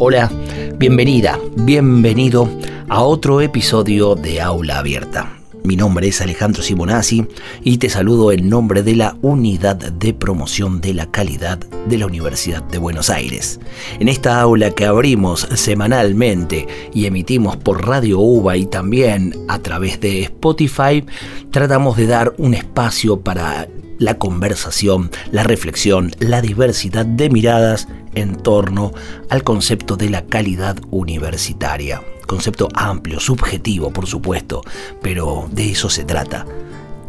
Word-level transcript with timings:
Hola, 0.00 0.30
bienvenida, 0.76 1.40
bienvenido 1.56 2.48
a 2.88 3.02
otro 3.02 3.40
episodio 3.40 4.14
de 4.14 4.40
Aula 4.40 4.78
Abierta. 4.78 5.32
Mi 5.64 5.74
nombre 5.74 6.06
es 6.06 6.20
Alejandro 6.20 6.62
Simonazzi 6.62 7.26
y 7.64 7.78
te 7.78 7.88
saludo 7.90 8.30
en 8.30 8.48
nombre 8.48 8.84
de 8.84 8.94
la 8.94 9.16
Unidad 9.22 9.74
de 9.74 10.14
Promoción 10.14 10.80
de 10.80 10.94
la 10.94 11.10
Calidad 11.10 11.58
de 11.58 11.98
la 11.98 12.06
Universidad 12.06 12.62
de 12.62 12.78
Buenos 12.78 13.10
Aires. 13.10 13.58
En 13.98 14.06
esta 14.06 14.40
aula 14.40 14.70
que 14.70 14.86
abrimos 14.86 15.48
semanalmente 15.56 16.68
y 16.94 17.06
emitimos 17.06 17.56
por 17.56 17.84
Radio 17.84 18.20
UBA 18.20 18.56
y 18.56 18.66
también 18.66 19.34
a 19.48 19.58
través 19.58 20.00
de 20.00 20.22
Spotify, 20.22 21.04
tratamos 21.50 21.96
de 21.96 22.06
dar 22.06 22.34
un 22.38 22.54
espacio 22.54 23.20
para 23.20 23.66
la 23.98 24.18
conversación, 24.18 25.10
la 25.30 25.42
reflexión, 25.42 26.12
la 26.18 26.40
diversidad 26.40 27.06
de 27.06 27.30
miradas 27.30 27.88
en 28.14 28.36
torno 28.36 28.92
al 29.28 29.42
concepto 29.42 29.96
de 29.96 30.10
la 30.10 30.24
calidad 30.24 30.78
universitaria. 30.90 32.02
Concepto 32.26 32.68
amplio, 32.74 33.20
subjetivo, 33.20 33.90
por 33.90 34.06
supuesto, 34.06 34.62
pero 35.02 35.48
de 35.50 35.70
eso 35.70 35.88
se 35.88 36.04
trata. 36.04 36.46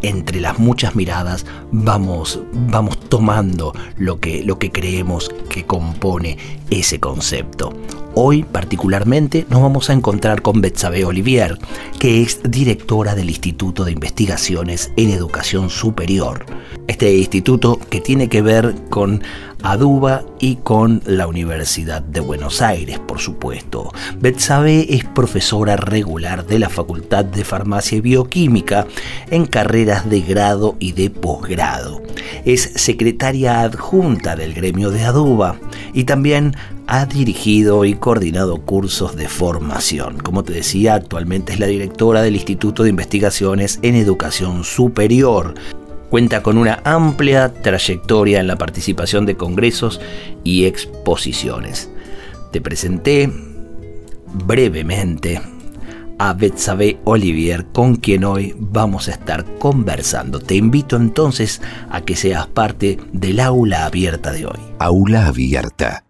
Entre 0.02 0.40
las 0.40 0.60
muchas 0.60 0.96
miradas 0.96 1.46
vamos, 1.72 2.40
vamos 2.54 3.00
tomando 3.10 3.74
lo 3.98 4.20
que, 4.20 4.44
lo 4.44 4.58
que 4.58 4.72
creemos 4.72 5.30
que 5.50 5.66
compone 5.66 6.38
ese 6.70 7.00
concepto. 7.00 7.74
Hoy 8.16 8.44
particularmente 8.44 9.46
nos 9.50 9.62
vamos 9.62 9.90
a 9.90 9.94
encontrar 9.94 10.42
con 10.42 10.62
Betsabe 10.62 11.06
Olivier, 11.06 11.58
que 12.00 12.22
es 12.22 12.42
directora 12.44 13.14
del 13.16 13.30
Instituto 13.30 13.86
de 13.86 13.92
Investigaciones 13.92 14.92
en 14.98 15.12
Educación 15.12 15.70
Superior. 15.70 16.46
Este 16.88 17.16
instituto 17.16 17.80
que 17.90 18.02
tiene 18.02 18.30
que 18.30 18.42
ver 18.42 18.76
con 18.90 19.22
Aduba 19.62 20.24
y 20.40 20.56
con 20.58 21.02
la 21.06 21.28
Universidad 21.28 22.02
de 22.02 22.22
Buenos 22.22 22.62
Aires, 22.62 23.00
por 23.00 23.20
supuesto. 23.20 23.92
Betsabe 24.20 24.94
es 24.94 25.04
profesora 25.04 25.76
regular 25.76 26.46
de 26.46 26.60
la 26.60 26.70
Facultad 26.70 27.26
de 27.26 27.44
Farmacia 27.44 27.98
y 27.98 28.02
Bioquímica 28.02 28.88
en 29.30 29.46
carreras 29.46 30.10
de 30.10 30.22
grado 30.22 30.76
y 30.80 30.94
de 30.94 31.10
posgrado. 31.10 32.02
Es 32.46 32.62
secretaria 32.76 33.62
adjunta 33.62 34.36
del 34.36 34.54
gremio 34.54 34.92
de 34.92 35.04
Aduba 35.04 35.58
y 35.94 36.06
también 36.06 36.56
ha 36.88 37.06
dirigido 37.06 37.86
y 37.86 37.96
coordinado 37.96 38.58
cursos 38.62 39.16
de 39.16 39.28
formación. 39.28 40.18
Como 40.18 40.44
te 40.44 40.54
decía, 40.54 40.96
actualmente 40.96 41.54
es 41.54 41.60
la 41.60 41.68
directora 41.68 42.22
del 42.22 42.36
Instituto 42.36 42.84
de 42.84 42.90
Investigaciones 42.90 43.80
en 43.84 43.96
Educación 43.96 44.64
Superior. 44.64 45.54
Cuenta 46.10 46.42
con 46.42 46.58
una 46.58 46.82
amplia 46.84 47.54
trayectoria 47.54 48.40
en 48.40 48.48
la 48.48 48.58
participación 48.58 49.26
de 49.26 49.36
congresos 49.36 50.02
y 50.44 50.66
exposiciones. 50.66 51.90
Te 52.52 52.62
presenté 52.62 53.32
brevemente 54.46 55.42
a 56.18 56.34
Betsabe 56.34 57.00
Olivier, 57.06 57.66
con 57.72 57.96
quien 57.96 58.26
hoy 58.26 58.54
vamos 58.58 59.08
a 59.08 59.12
estar 59.12 59.46
conversando. 59.58 60.40
Te 60.40 60.56
invito 60.56 60.98
entonces 60.98 61.62
a 61.90 62.02
que 62.02 62.16
seas 62.16 62.48
parte 62.48 62.98
del 63.14 63.40
aula 63.40 63.86
abierta 63.86 64.32
de 64.32 64.46
hoy. 64.46 64.60
Aula 64.80 65.28
abierta 65.28 66.04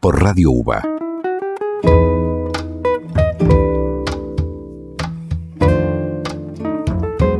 por 0.00 0.22
Radio 0.22 0.52
UBA. 0.52 0.97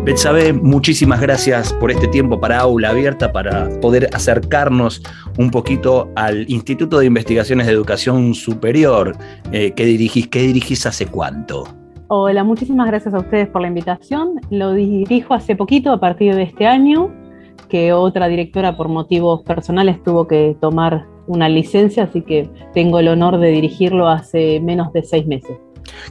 Betsabe, 0.09 0.55
muchísimas 0.55 1.21
gracias 1.21 1.75
por 1.75 1.91
este 1.91 2.09
tiempo 2.09 2.41
para 2.41 2.61
Aula 2.61 2.89
Abierta, 2.89 3.31
para 3.31 3.69
poder 3.83 4.09
acercarnos 4.15 5.03
un 5.37 5.51
poquito 5.51 6.09
al 6.17 6.51
Instituto 6.51 6.99
de 6.99 7.05
Investigaciones 7.05 7.67
de 7.67 7.75
Educación 7.75 8.33
Superior 8.33 9.15
eh, 9.53 9.73
que 9.73 9.85
dirigís. 9.85 10.29
¿Qué 10.29 10.39
dirigís 10.41 10.87
hace 10.87 11.05
cuánto? 11.05 11.65
Hola, 12.07 12.43
muchísimas 12.43 12.87
gracias 12.87 13.13
a 13.13 13.19
ustedes 13.19 13.49
por 13.49 13.61
la 13.61 13.69
invitación. 13.69 14.41
Lo 14.49 14.73
dirijo 14.73 15.35
hace 15.35 15.55
poquito, 15.55 15.93
a 15.93 16.01
partir 16.01 16.35
de 16.35 16.45
este 16.45 16.67
año, 16.67 17.15
que 17.69 17.93
otra 17.93 18.29
directora 18.29 18.79
por 18.79 18.89
motivos 18.89 19.43
personales 19.43 20.03
tuvo 20.03 20.27
que 20.27 20.57
tomar 20.59 21.07
una 21.27 21.51
licencia, 21.51 22.05
así 22.05 22.23
que 22.23 22.49
tengo 22.73 22.99
el 22.99 23.09
honor 23.09 23.39
de 23.39 23.51
dirigirlo 23.51 24.09
hace 24.09 24.59
menos 24.61 24.91
de 24.95 25.03
seis 25.03 25.27
meses. 25.27 25.59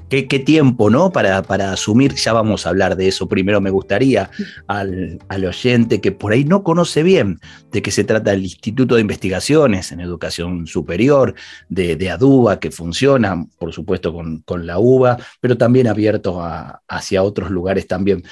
¿Qué, 0.10 0.24
tiempo, 0.24 0.90
¿no? 0.90 1.12
Para, 1.12 1.42
para, 1.44 1.74
asumir, 1.74 2.14
ya 2.16 2.34
vamos 2.34 2.66
a 2.66 2.70
hablar 2.70 2.96
de 2.96 3.08
eso. 3.08 3.28
Primero 3.28 3.60
me 3.62 3.70
gustaría 3.70 4.30
al, 4.68 5.20
oyente 5.46 6.02
que 6.02 6.12
por 6.12 6.32
ahí 6.32 6.46
no 6.46 6.64
conoce 6.64 7.04
bien 7.04 7.40
de 7.72 7.82
qué 7.82 7.92
se 7.92 8.04
trata 8.04 8.34
el 8.34 8.44
Instituto 8.44 8.96
de 8.96 9.02
Investigaciones 9.02 9.92
en 9.92 10.00
Educación 10.00 10.68
Superior 10.68 11.36
de, 11.70 12.10
ADUBA, 12.10 12.60
que 12.60 12.72
funciona, 12.72 13.46
por 13.58 13.74
supuesto, 13.74 14.14
con, 14.14 14.44
la 14.66 14.80
UBA, 14.80 15.18
pero 15.40 15.58
también 15.58 15.88
abierto 15.88 16.42
hacia 16.88 17.24
otros 17.24 17.52
lugares 17.52 17.88
también. 17.88 18.24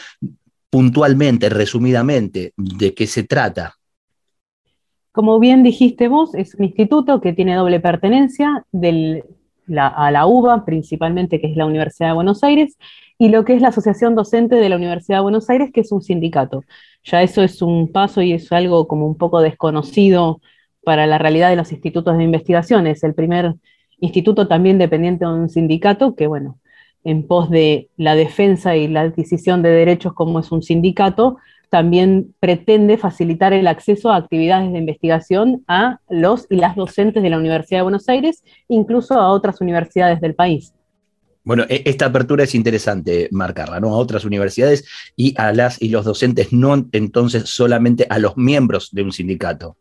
Puntualmente, 0.70 1.50
resumidamente, 1.50 2.54
¿de 2.56 2.94
qué 2.94 3.08
se 3.08 3.24
trata? 3.24 3.76
Como 5.12 5.40
bien 5.40 5.64
dijiste 5.64 6.08
vos, 6.10 6.36
es 6.36 6.56
un 6.56 6.66
instituto 6.66 7.22
que 7.22 7.32
tiene 7.32 7.56
doble 7.56 7.80
pertenencia 7.80 8.66
a 9.78 10.12
la 10.12 10.26
UBA, 10.26 10.66
principalmente, 10.66 11.40
que 11.40 11.48
es 11.48 11.58
la 11.58 11.66
Universidad 11.66 12.10
de 12.10 12.16
Buenos 12.16 12.44
Aires, 12.44 12.78
y 13.18 13.30
lo 13.30 13.46
que 13.46 13.56
es 13.56 13.62
la 13.62 13.70
Asociación 13.70 14.16
Docente 14.16 14.56
de 14.56 14.70
la 14.70 14.76
Universidad 14.76 15.18
de 15.18 15.24
Buenos 15.24 15.50
Aires, 15.50 15.72
que 15.74 15.82
es 15.82 15.92
un 15.92 16.02
sindicato. 16.02 16.64
Ya 17.04 17.22
eso 17.22 17.44
es 17.44 17.62
un 17.62 17.92
paso 17.92 18.22
y 18.22 18.34
es 18.34 18.52
algo 18.52 18.88
como 18.88 19.08
un 19.08 19.18
poco 19.18 19.42
desconocido 19.42 20.42
para 20.84 21.08
la 21.08 21.18
realidad 21.18 21.50
de 21.50 21.56
los 21.56 21.72
institutos 21.72 22.18
de 22.18 22.24
investigación. 22.24 22.88
Es 22.88 23.04
el 23.04 23.14
primer 23.14 23.56
instituto 24.00 24.48
también 24.48 24.78
dependiente 24.78 25.26
de 25.26 25.32
un 25.32 25.50
sindicato 25.50 26.16
que, 26.16 26.28
bueno, 26.28 26.60
en 27.04 27.28
pos 27.28 27.50
de 27.50 27.90
la 27.98 28.16
defensa 28.16 28.76
y 28.76 28.88
la 28.88 29.02
adquisición 29.02 29.62
de 29.62 29.70
derechos 29.70 30.14
como 30.14 30.40
es 30.40 30.52
un 30.52 30.64
sindicato, 30.64 31.38
también 31.70 32.34
pretende 32.40 32.98
facilitar 32.98 33.54
el 33.54 33.68
acceso 33.68 34.12
a 34.12 34.18
actividades 34.18 34.72
de 34.72 34.80
investigación 34.80 35.64
a 35.68 36.00
los 36.10 36.48
y 36.50 36.58
las 36.58 36.76
docentes 36.76 37.24
de 37.24 37.30
la 37.30 37.38
Universidad 37.38 37.80
de 37.80 37.84
Buenos 37.84 38.10
Aires, 38.10 38.44
incluso 38.68 39.16
a 39.16 39.30
otras 39.32 39.62
universidades 39.62 40.22
del 40.22 40.36
país. 40.36 40.74
Bueno, 41.44 41.64
e-, 41.70 41.84
esta 41.86 42.08
apertura 42.08 42.44
es 42.44 42.56
interesante 42.56 43.30
marcarla, 43.32 43.80
¿no? 43.80 43.90
A 43.90 43.98
otras 43.98 44.26
universidades 44.26 44.86
y 45.16 45.34
a 45.38 45.54
las 45.54 45.82
y 45.82 45.90
los 45.90 46.04
docentes, 46.04 46.52
no 46.52 46.86
entonces 46.92 47.50
solamente 47.50 48.08
a 48.10 48.20
los 48.20 48.36
miembros 48.36 48.90
de 48.92 49.04
un 49.04 49.12
sindicato. 49.12 49.78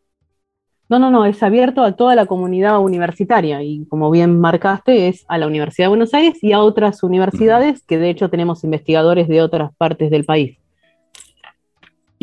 No, 0.87 0.99
no, 0.99 1.11
no, 1.11 1.25
es 1.25 1.43
abierto 1.43 1.83
a 1.83 1.97
toda 1.97 2.15
la 2.15 2.27
comunidad 2.27 2.79
universitaria 2.79 3.63
y 3.63 3.87
como 3.87 4.11
bien 4.11 4.39
marcaste, 4.39 5.09
es 5.09 5.25
a 5.29 5.39
la 5.39 5.47
Universidad 5.47 5.87
de 5.87 5.89
Buenos 5.89 6.13
Aires 6.13 6.39
y 6.43 6.53
a 6.53 6.61
otras 6.61 7.03
universidades 7.03 7.83
que 7.83 7.97
de 7.97 8.11
hecho 8.11 8.29
tenemos 8.29 8.65
investigadores 8.65 9.27
de 9.27 9.41
otras 9.41 9.75
partes 9.77 10.11
del 10.11 10.25
país. 10.25 10.59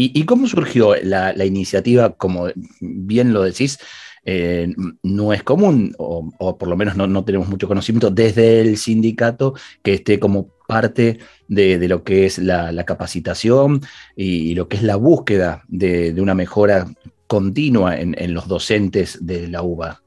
¿Y, 0.03 0.25
cómo 0.25 0.47
surgió 0.47 0.95
la, 1.03 1.45
iniciativa? 1.45 2.09
Como 2.11 2.47
bien 2.79 3.33
lo 3.33 3.43
decís, 3.43 3.77
eh, 4.25 4.73
no 5.03 5.31
es 5.31 5.43
común, 5.43 5.93
o, 5.99 6.57
por 6.57 6.67
lo 6.67 6.75
menos 6.75 6.97
no, 6.97 7.23
tenemos 7.23 7.47
mucho 7.47 7.67
conocimiento 7.67 8.09
desde 8.09 8.61
el 8.61 8.77
sindicato 8.77 9.53
que 9.83 9.93
esté 9.93 10.19
como 10.19 10.47
parte 10.67 11.19
de, 11.47 11.87
lo 11.87 12.03
que 12.03 12.25
es 12.25 12.39
la, 12.39 12.83
capacitación 12.83 13.81
y, 14.15 14.55
lo 14.55 14.67
que 14.67 14.77
es 14.77 14.83
la 14.83 14.95
búsqueda 14.95 15.63
de, 15.67 16.15
una 16.19 16.33
mejora 16.33 16.87
continua 17.27 17.95
en, 17.99 18.15
en, 18.17 18.33
los 18.33 18.47
docentes 18.47 19.23
de 19.23 19.47
la 19.49 19.61
UBA. 19.61 20.01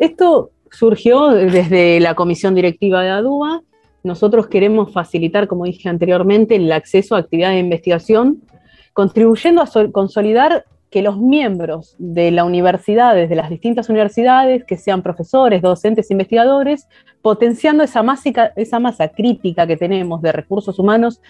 Esto 0.00 0.50
surgió 0.72 1.28
desde 1.28 2.00
la 2.00 2.16
comisión 2.16 2.56
directiva 2.56 3.02
de 3.02 3.10
ADUBA. 3.10 3.62
Nosotros 4.02 4.48
queremos 4.48 4.92
facilitar, 4.92 5.46
como 5.46 5.66
dije 5.66 5.88
anteriormente, 5.88 6.56
el 6.56 6.70
acceso 6.72 7.14
a 7.14 7.20
actividades 7.20 7.54
de 7.54 7.60
investigación 7.60 8.42
contribuyendo 8.96 9.60
a 9.60 9.68
consolidar 9.92 10.64
que 10.90 11.02
los 11.02 11.18
miembros 11.18 11.96
de 11.98 12.30
la 12.30 12.44
universidad, 12.44 13.14
de 13.14 13.36
las 13.36 13.50
distintas 13.50 13.90
universidades, 13.90 14.64
que 14.64 14.78
sean 14.78 15.02
profesores, 15.02 15.60
docentes, 15.60 16.10
investigadores, 16.10 16.88
potenciando 17.20 17.84
esa 17.84 18.02
esa 18.56 18.80
masa 18.80 19.08
crítica 19.08 19.66
que 19.66 19.76
tenemos 19.76 20.22
de 20.22 20.32
recursos 20.32 20.78
humanos 20.78 21.20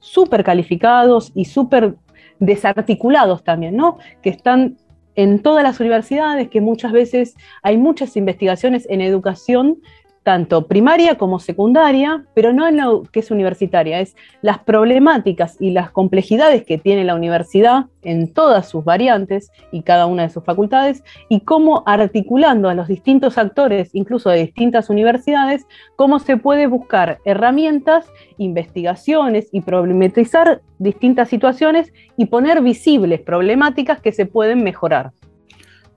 súper 0.00 0.44
calificados 0.44 1.32
y 1.34 1.46
súper 1.46 1.94
desarticulados 2.40 3.42
también, 3.42 3.74
¿no? 3.74 3.96
Que 4.20 4.28
están 4.28 4.76
en 5.14 5.40
todas 5.40 5.64
las 5.64 5.80
universidades, 5.80 6.50
que 6.50 6.60
muchas 6.60 6.92
veces 6.92 7.36
hay 7.62 7.78
muchas 7.78 8.18
investigaciones 8.18 8.86
en 8.90 9.00
educación 9.00 9.78
tanto 10.24 10.66
primaria 10.66 11.16
como 11.16 11.38
secundaria, 11.38 12.24
pero 12.34 12.52
no 12.52 12.66
en 12.66 12.78
lo 12.78 13.02
que 13.02 13.20
es 13.20 13.30
universitaria, 13.30 14.00
es 14.00 14.16
las 14.40 14.58
problemáticas 14.58 15.60
y 15.60 15.70
las 15.70 15.90
complejidades 15.90 16.64
que 16.64 16.78
tiene 16.78 17.04
la 17.04 17.14
universidad 17.14 17.86
en 18.02 18.32
todas 18.32 18.68
sus 18.68 18.84
variantes 18.84 19.52
y 19.70 19.82
cada 19.82 20.06
una 20.06 20.22
de 20.22 20.30
sus 20.30 20.42
facultades, 20.42 21.04
y 21.28 21.40
cómo 21.40 21.82
articulando 21.86 22.70
a 22.70 22.74
los 22.74 22.88
distintos 22.88 23.36
actores, 23.36 23.90
incluso 23.94 24.30
de 24.30 24.38
distintas 24.38 24.88
universidades, 24.88 25.66
cómo 25.96 26.18
se 26.18 26.38
puede 26.38 26.66
buscar 26.66 27.18
herramientas, 27.26 28.06
investigaciones 28.38 29.48
y 29.52 29.60
problematizar 29.60 30.62
distintas 30.78 31.28
situaciones 31.28 31.92
y 32.16 32.26
poner 32.26 32.62
visibles 32.62 33.20
problemáticas 33.20 34.00
que 34.00 34.12
se 34.12 34.24
pueden 34.24 34.64
mejorar. 34.64 35.12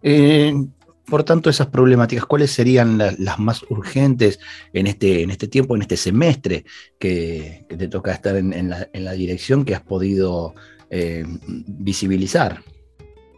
Eh, 0.03 0.53
por 1.09 1.23
tanto, 1.23 1.49
esas 1.49 1.67
problemáticas, 1.67 2.25
¿cuáles 2.25 2.51
serían 2.51 2.97
las 2.97 3.39
más 3.39 3.63
urgentes 3.69 4.39
en 4.73 4.87
este, 4.87 5.23
en 5.23 5.31
este 5.31 5.47
tiempo, 5.47 5.75
en 5.75 5.81
este 5.81 5.95
semestre 5.95 6.65
que, 6.99 7.65
te 7.69 7.87
toca 7.87 8.11
estar 8.11 8.35
en, 8.35 8.69
la, 8.69 9.11
dirección 9.13 9.63
que 9.63 9.73
has 9.73 9.81
podido 9.81 10.53
eh, 10.89 11.25
visibilizar? 11.67 12.59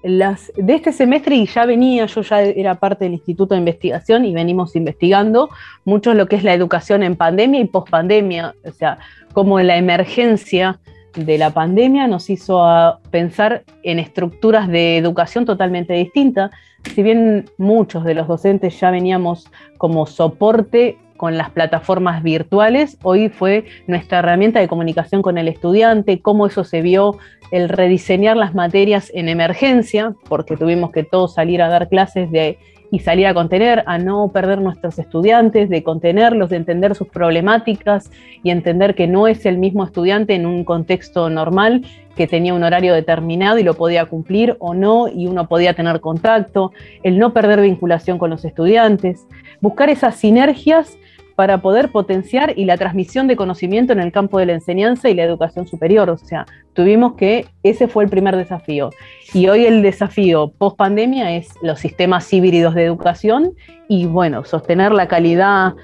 Las, 0.02 0.52
de 0.56 0.76
este 0.76 0.92
semestre, 0.92 1.36
y 1.36 1.46
ya 1.46 1.66
venía, 1.66 2.06
yo 2.08 2.22
ya 2.22 2.42
era 2.42 2.80
parte 2.80 3.06
del 3.06 3.14
Instituto 3.14 3.54
de 3.54 3.60
Investigación 3.60 4.26
y 4.26 4.34
venimos 4.34 4.76
investigando 4.76 5.50
mucho 5.86 6.14
lo 6.14 6.26
que 6.28 6.38
es 6.38 6.44
la 6.44 6.54
educación 6.54 7.04
en 7.04 7.16
pandemia 7.16 7.60
y 7.60 7.66
pospandemia, 7.66 8.56
o 8.66 8.72
sea, 8.72 8.98
como 9.34 9.60
la 9.60 9.78
emergencia 9.78 10.80
de 11.16 11.38
la 11.38 11.52
pandemia 11.52 12.08
nos 12.08 12.30
hizo 12.30 13.00
pensar 13.12 13.64
en 13.84 14.00
estructuras 14.00 14.68
de 14.68 14.98
educación 14.98 15.46
totalmente 15.46 15.94
distintas. 15.94 16.52
Si 16.94 17.04
bien 17.04 17.50
muchos 17.58 18.04
de 18.04 18.14
los 18.14 18.28
docentes 18.28 18.80
ya 18.80 18.92
veníamos 18.92 19.48
como 19.78 20.06
soporte 20.06 20.98
con 21.18 21.38
las 21.38 21.50
plataformas 21.50 22.24
virtuales, 22.24 22.98
hoy 23.04 23.28
fue 23.28 23.66
nuestra 23.88 24.20
herramienta 24.20 24.62
de 24.62 24.70
comunicación 24.70 25.22
con 25.22 25.38
el 25.38 25.50
estudiante, 25.50 26.22
cómo 26.22 26.48
eso 26.48 26.64
se 26.64 26.82
vio, 26.82 27.18
el 27.52 27.68
rediseñar 27.68 28.38
las 28.38 28.56
materias 28.56 29.12
en 29.14 29.28
emergencia, 29.28 30.16
porque 30.30 30.56
tuvimos 30.56 30.92
que 30.92 31.04
todos 31.04 31.34
salir 31.34 31.62
a 31.62 31.68
dar 31.68 31.90
clases 31.90 32.32
de 32.32 32.58
y 32.92 33.00
salir 33.00 33.28
a 33.28 33.34
contener, 33.34 33.84
a 33.86 33.98
no 33.98 34.30
perder 34.30 34.62
nuestros 34.62 34.98
estudiantes, 35.00 35.70
de 35.70 35.84
contenerlos, 35.84 36.50
de 36.50 36.58
entender 36.58 36.96
sus 36.96 37.08
problemáticas 37.08 38.10
y 38.44 38.52
entender 38.52 38.96
que 38.96 39.08
no 39.08 39.28
es 39.28 39.46
el 39.46 39.58
mismo 39.58 39.84
estudiante 39.84 40.34
en 40.34 40.46
un 40.46 40.64
contexto 40.64 41.30
normal 41.30 41.86
que 42.16 42.28
tenía 42.28 42.54
un 42.54 42.64
horario 42.64 42.94
determinado 42.94 43.60
y 43.60 43.64
lo 43.64 43.76
podía 43.76 44.06
cumplir 44.06 44.58
o 44.60 44.74
no 44.74 45.08
y 45.08 45.28
uno 45.28 45.48
podía 45.48 45.74
tener 45.74 46.02
contacto, 46.02 46.72
el 47.04 47.18
no 47.18 47.34
perder 47.34 47.62
vinculación 47.62 48.18
con 48.18 48.30
los 48.30 48.44
estudiantes, 48.44 49.26
buscar 49.62 49.90
esas 49.90 50.16
sinergias 50.16 50.98
para 51.40 51.62
poder 51.62 51.90
potenciar 51.90 52.52
y 52.58 52.66
la 52.66 52.76
transmisión 52.76 53.28
de 53.28 53.38
conocimiento 53.38 53.94
en 53.94 54.02
el 54.02 54.12
campo 54.12 54.40
de 54.40 54.46
la 54.46 54.52
enseñanza 54.52 55.10
y 55.10 55.14
la 55.14 55.24
educación 55.24 55.66
superior. 55.66 56.10
O 56.10 56.18
sea, 56.18 56.46
tuvimos 56.74 57.14
que, 57.14 57.46
ese 57.64 57.88
fue 57.88 58.04
el 58.04 58.10
primer 58.10 58.36
desafío. 58.36 58.90
Y 59.34 59.48
hoy 59.48 59.66
el 59.66 59.82
desafío 59.82 60.52
post 60.58 60.76
pandemia 60.76 61.34
es 61.38 61.54
los 61.62 61.80
sistemas 61.80 62.34
híbridos 62.34 62.76
de 62.76 62.84
educación 62.84 63.54
y, 63.88 64.06
bueno, 64.06 64.44
sostener 64.44 64.92
la 64.92 65.08
calidad 65.08 65.76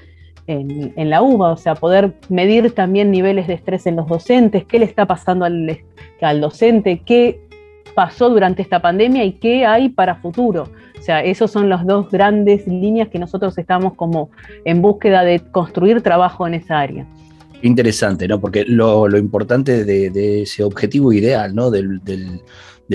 en, 0.46 0.92
la 1.08 1.22
UBA, 1.22 1.52
o 1.52 1.56
sea, 1.56 1.74
poder 1.74 2.12
medir 2.28 2.74
también 2.74 3.10
niveles 3.10 3.46
de 3.46 3.54
estrés 3.54 3.86
en 3.86 3.96
los 3.96 4.08
docentes, 4.08 4.66
qué 4.66 4.78
le 4.78 4.84
está 4.84 5.06
pasando 5.06 5.46
al, 5.46 5.80
al 6.20 6.40
docente, 6.42 7.00
qué 7.02 7.40
pasó 7.94 8.28
durante 8.28 8.60
esta 8.60 8.82
pandemia 8.82 9.24
y 9.24 9.32
qué 9.32 9.64
hay 9.64 9.88
para 9.88 10.16
futuro. 10.16 10.68
O 11.06 11.12
sea, 11.14 11.22
esos 11.22 11.52
son 11.52 11.68
las 11.68 11.86
dos 11.86 12.10
grandes 12.10 12.66
líneas 12.66 13.06
que 13.06 13.20
nosotros 13.20 13.56
estamos 13.58 13.94
como 13.94 14.28
en 14.64 14.82
búsqueda 14.82 15.22
de 15.22 15.38
construir 15.38 16.00
trabajo 16.00 16.48
en 16.48 16.54
esa 16.54 16.80
área. 16.80 17.06
Interesante, 17.62 18.26
¿no? 18.26 18.40
Porque 18.40 18.64
lo, 18.64 19.06
importante 19.16 19.84
de, 19.84 20.42
ese 20.42 20.64
objetivo 20.64 21.12
ideal, 21.12 21.54
¿no? 21.54 21.70
Del, 21.70 22.00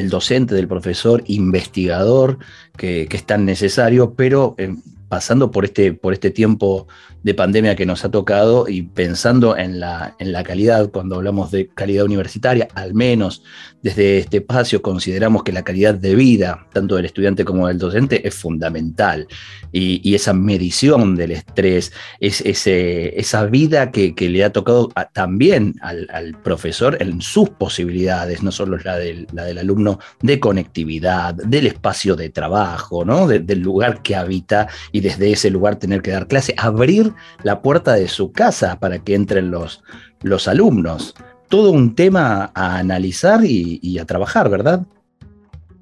docente, 0.09 0.55
del 0.55 0.67
profesor, 0.67 1.23
investigador, 1.27 2.37
que, 2.75 3.07
es 3.09 3.23
tan 3.23 3.45
necesario, 3.45 4.13
pero 4.13 4.55
eh, 4.57 4.75
pasando 5.11 5.51
por 5.51 5.65
este, 5.65 5.91
por 5.91 6.13
este 6.13 6.31
tiempo 6.31 6.87
de 7.21 7.33
pandemia 7.33 7.75
que 7.75 7.85
nos 7.85 8.05
ha 8.05 8.09
tocado 8.09 8.69
y 8.69 8.83
pensando 8.83 9.57
en 9.57 9.81
la, 9.81 10.15
en 10.19 10.31
la 10.31 10.41
calidad, 10.41 10.89
cuando 10.89 11.17
hablamos 11.17 11.51
de 11.51 11.67
calidad 11.67 12.05
universitaria, 12.05 12.69
al 12.75 12.93
menos 12.93 13.43
desde 13.81 14.19
este 14.19 14.37
espacio 14.37 14.81
consideramos 14.81 15.43
que 15.43 15.51
la 15.51 15.63
calidad 15.63 15.95
de 15.95 16.15
vida, 16.15 16.65
tanto 16.71 16.95
del 16.95 17.05
estudiante 17.05 17.43
como 17.43 17.67
del 17.67 17.77
docente, 17.77 18.25
es 18.25 18.33
fundamental. 18.35 19.27
Y, 19.73 20.15
esa 20.15 20.33
medición 20.33 21.15
del 21.15 21.31
estrés, 21.31 21.91
es, 22.19 22.41
ese, 22.41 23.19
esa 23.19 23.45
vida 23.45 23.91
que, 23.91 24.13
le 24.17 24.43
ha 24.43 24.51
tocado 24.51 24.89
también 25.13 25.75
al, 25.81 26.37
profesor 26.43 26.97
en 27.01 27.21
sus 27.21 27.49
posibilidades, 27.49 28.43
no 28.43 28.51
solo 28.51 28.77
la 28.77 28.97
del, 28.97 29.27
la 29.33 29.45
del 29.45 29.57
alumno, 29.57 29.99
de 30.21 30.39
conectividad, 30.39 31.33
del 31.33 31.67
espacio 31.67 32.15
de 32.15 32.29
trabajo, 32.29 33.03
¿no? 33.03 33.27
del 33.27 33.59
lugar 33.59 34.01
que 34.01 34.15
habita 34.15 34.67
y 34.91 35.00
desde 35.01 35.31
ese 35.31 35.50
lugar 35.50 35.75
tener 35.75 36.01
que 36.01 36.12
dar 36.12 36.27
clase, 36.27 36.53
abrir 36.57 37.13
la 37.44 37.62
puerta 37.62 37.94
de 37.94 38.07
su 38.07 38.31
casa 38.31 38.80
para 38.80 39.00
que 39.00 39.15
entren 39.15 39.51
los, 39.51 39.83
los 40.21 40.48
alumnos 40.48 41.15
todo 41.51 41.71
un 41.71 41.94
tema 41.94 42.50
a 42.56 42.77
analizar 42.77 43.42
y, 43.44 44.00
a 44.00 44.06
trabajar, 44.06 44.50
¿verdad? 44.50 44.83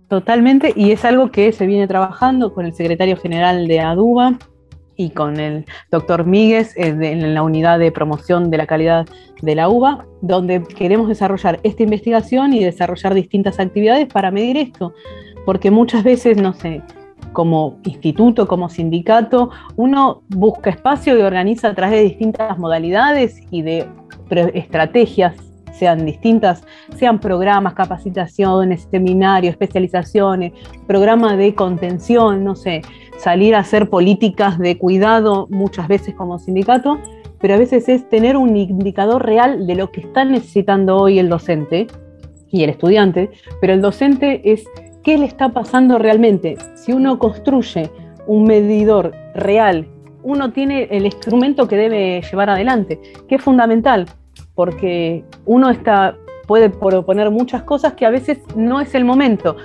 Totalmente, 0.10 0.74
y 0.75 0.92
es 0.92 1.06
algo 1.06 1.31
que 1.31 1.51
se 1.54 1.68
viene 1.68 1.88
trabajando 1.88 2.54
con 2.54 2.66
el 2.66 2.74
secretario 2.74 3.16
general 3.16 3.68
de 3.68 3.80
ADUBA 3.80 4.39
y 4.98 5.12
con 5.12 5.39
el 5.39 5.65
doctor 5.92 6.25
Míguez 6.25 6.75
eh, 6.75 6.88
en 6.88 7.36
la 7.36 7.44
unidad 7.44 7.77
de 7.77 7.92
promoción 7.92 8.50
de 8.50 8.57
la 8.57 8.65
calidad 8.65 9.07
de 9.44 9.56
la 9.56 9.69
UBA, 9.69 10.07
donde 10.22 10.63
queremos 10.63 11.07
desarrollar 11.07 11.60
esta 11.62 11.83
investigación 11.83 12.54
y 12.54 12.63
desarrollar 12.63 13.13
distintas 13.13 13.60
actividades 13.60 14.07
para 14.12 14.31
medir 14.31 14.57
esto, 14.57 14.94
porque 15.45 15.69
muchas 15.69 16.04
veces, 16.04 16.42
no 16.42 16.54
sé, 16.54 16.81
como 17.33 17.77
instituto, 17.83 18.47
como 18.47 18.69
sindicato, 18.69 19.51
uno 19.75 20.21
busca 20.29 20.69
espacio 20.69 21.17
y 21.17 21.21
organiza 21.21 21.69
a 21.69 21.75
través 21.75 21.99
de 21.99 22.03
distintas 22.03 22.57
modalidades 22.57 23.41
y 23.51 23.61
de 23.61 23.87
estrategias 24.53 25.35
sean 25.79 26.05
distintas, 26.05 26.63
sean 26.97 27.19
programas, 27.19 27.73
capacitaciones, 27.73 28.87
seminarios, 28.91 29.53
especializaciones, 29.53 30.51
programas 30.87 31.38
de 31.38 31.55
contención, 31.55 32.43
no 32.43 32.55
sé, 32.55 32.81
salir 33.17 33.55
a 33.55 33.59
hacer 33.59 33.89
políticas 33.89 34.59
de 34.59 34.77
cuidado 34.77 35.48
muchas 35.50 35.88
veces 35.88 36.15
como 36.15 36.38
sindicato, 36.38 37.00
pero 37.39 37.53
a 37.53 37.57
veces 37.57 37.88
es 37.88 38.07
tener 38.09 38.36
un 38.36 38.55
indicador 38.57 39.25
real 39.25 39.65
de 39.65 39.75
lo 39.75 39.91
que 39.91 40.01
está 40.01 40.25
necesitando 40.25 40.98
hoy 40.98 41.17
el 41.19 41.29
docente 41.29 41.88
y 42.51 42.63
el 42.63 42.71
estudiante, 42.71 43.29
pero 43.62 43.74
el 43.74 43.81
docente 43.81 44.41
es 44.51 44.65
qué 45.03 45.18
le 45.18 45.25
está 45.25 45.50
pasando 45.50 45.98
realmente. 45.98 46.58
Si 46.75 46.91
uno 46.91 47.20
construye 47.20 47.89
un 48.27 48.44
medidor 48.44 49.13
real, 49.34 49.88
uno 50.24 50.51
tiene 50.51 50.84
el 50.91 51.06
instrumento 51.06 51.68
que 51.68 51.77
debe 51.77 52.22
llevar 52.22 52.50
adelante, 52.50 53.00
que 53.27 53.36
es 53.36 53.41
fundamental, 53.41 54.06
porque 54.56 55.24
uno 55.46 55.70
está, 55.70 56.18
puede 56.48 56.70
proponer 56.70 57.32
muchas 57.32 57.63
cosas 57.63 57.94
que 57.94 58.06
a 58.06 58.10
veces 58.10 58.39
no 58.56 58.82
es 58.82 58.94
el 58.96 59.06
momento. 59.06 59.56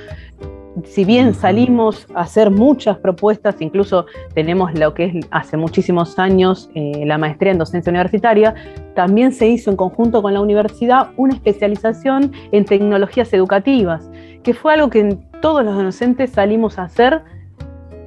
Si 0.82 1.04
bien 1.04 1.34
salimos 1.34 2.06
a 2.14 2.22
hacer 2.22 2.50
muchas 2.50 2.98
propuestas, 2.98 3.60
incluso 3.60 4.06
tenemos 4.34 4.76
lo 4.76 4.92
que 4.92 5.04
es 5.04 5.26
hace 5.30 5.56
muchísimos 5.56 6.18
años 6.18 6.68
eh, 6.74 7.04
la 7.06 7.16
maestría 7.16 7.52
en 7.52 7.58
docencia 7.58 7.90
universitaria, 7.90 8.54
también 8.94 9.32
se 9.32 9.46
hizo 9.46 9.70
en 9.70 9.76
conjunto 9.76 10.20
con 10.20 10.34
la 10.34 10.40
universidad 10.40 11.10
una 11.16 11.34
especialización 11.34 12.32
en 12.50 12.64
tecnologías 12.64 13.32
educativas, 13.32 14.10
que 14.42 14.52
fue 14.52 14.74
algo 14.74 14.90
que 14.90 15.16
todos 15.40 15.64
los 15.64 15.76
docentes 15.76 16.30
salimos 16.30 16.78
a 16.78 16.84
hacer, 16.84 17.22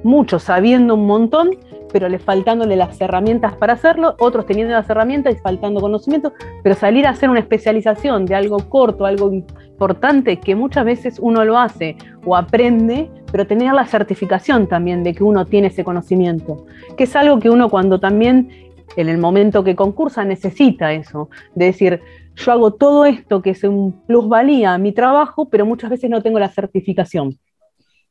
muchos 0.04 0.42
sabiendo 0.42 0.94
un 0.94 1.06
montón, 1.06 1.50
pero 1.90 2.08
le 2.10 2.18
faltándole 2.18 2.76
las 2.76 3.00
herramientas 3.00 3.54
para 3.56 3.72
hacerlo, 3.72 4.14
otros 4.18 4.44
teniendo 4.44 4.74
las 4.74 4.88
herramientas 4.90 5.34
y 5.34 5.38
faltando 5.38 5.80
conocimiento, 5.80 6.34
pero 6.62 6.74
salir 6.74 7.06
a 7.06 7.10
hacer 7.10 7.30
una 7.30 7.40
especialización 7.40 8.26
de 8.26 8.34
algo 8.34 8.58
corto, 8.68 9.06
algo 9.06 9.32
importante, 9.78 10.40
que 10.40 10.56
muchas 10.56 10.84
veces 10.84 11.18
uno 11.20 11.44
lo 11.44 11.56
hace 11.56 11.96
o 12.24 12.34
aprende, 12.34 13.08
pero 13.30 13.46
tener 13.46 13.72
la 13.72 13.86
certificación 13.86 14.66
también 14.66 15.04
de 15.04 15.14
que 15.14 15.22
uno 15.22 15.46
tiene 15.46 15.68
ese 15.68 15.84
conocimiento, 15.84 16.66
que 16.96 17.04
es 17.04 17.14
algo 17.14 17.38
que 17.38 17.48
uno 17.48 17.68
cuando 17.68 18.00
también 18.00 18.50
en 18.96 19.08
el 19.08 19.18
momento 19.18 19.62
que 19.62 19.76
concursa 19.76 20.24
necesita 20.24 20.92
eso, 20.92 21.30
de 21.54 21.66
decir, 21.66 22.00
yo 22.34 22.50
hago 22.50 22.72
todo 22.72 23.04
esto 23.04 23.40
que 23.40 23.50
es 23.50 23.62
un 23.62 24.04
plusvalía 24.04 24.74
a 24.74 24.78
mi 24.78 24.90
trabajo, 24.90 25.48
pero 25.48 25.64
muchas 25.64 25.90
veces 25.90 26.10
no 26.10 26.22
tengo 26.22 26.40
la 26.40 26.48
certificación. 26.48 27.38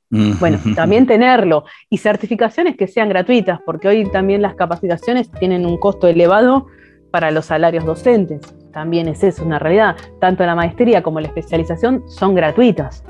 Bueno, 0.10 0.60
también 0.76 1.06
tenerlo 1.06 1.66
y 1.90 1.98
certificaciones 1.98 2.78
que 2.78 2.88
sean 2.88 3.10
gratuitas, 3.10 3.60
porque 3.66 3.90
hoy 3.90 4.10
también 4.10 4.42
las 4.42 4.56
capacitaciones 4.56 5.30
tienen 5.32 5.66
un 5.66 5.78
costo 5.78 6.08
elevado 6.08 6.68
para 7.12 7.32
los 7.32 7.48
salarios 7.48 7.84
docentes. 7.84 8.40
También 8.72 9.08
es 9.08 9.24
eso, 9.24 9.44
una 9.44 9.60
realidad. 9.60 9.96
Tanto 10.20 10.46
la 10.46 10.56
maestría 10.56 11.02
como 11.02 11.20
la 11.20 11.28
especialización 11.28 12.04
son 12.10 12.36
gratuitas. 12.36 13.04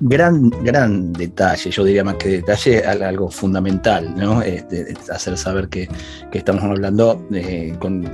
Gran, 0.00 0.50
gran 0.62 1.12
detalle, 1.12 1.70
yo 1.70 1.84
diría 1.84 2.02
más 2.02 2.14
que 2.14 2.28
detalle, 2.28 2.82
algo 2.84 3.30
fundamental, 3.30 4.14
¿no? 4.16 4.40
Este, 4.42 4.94
hacer 5.12 5.36
saber 5.36 5.68
que, 5.68 5.88
estamos 6.32 6.64
hablando 6.64 7.26
eh, 7.32 7.74
con 7.78 8.04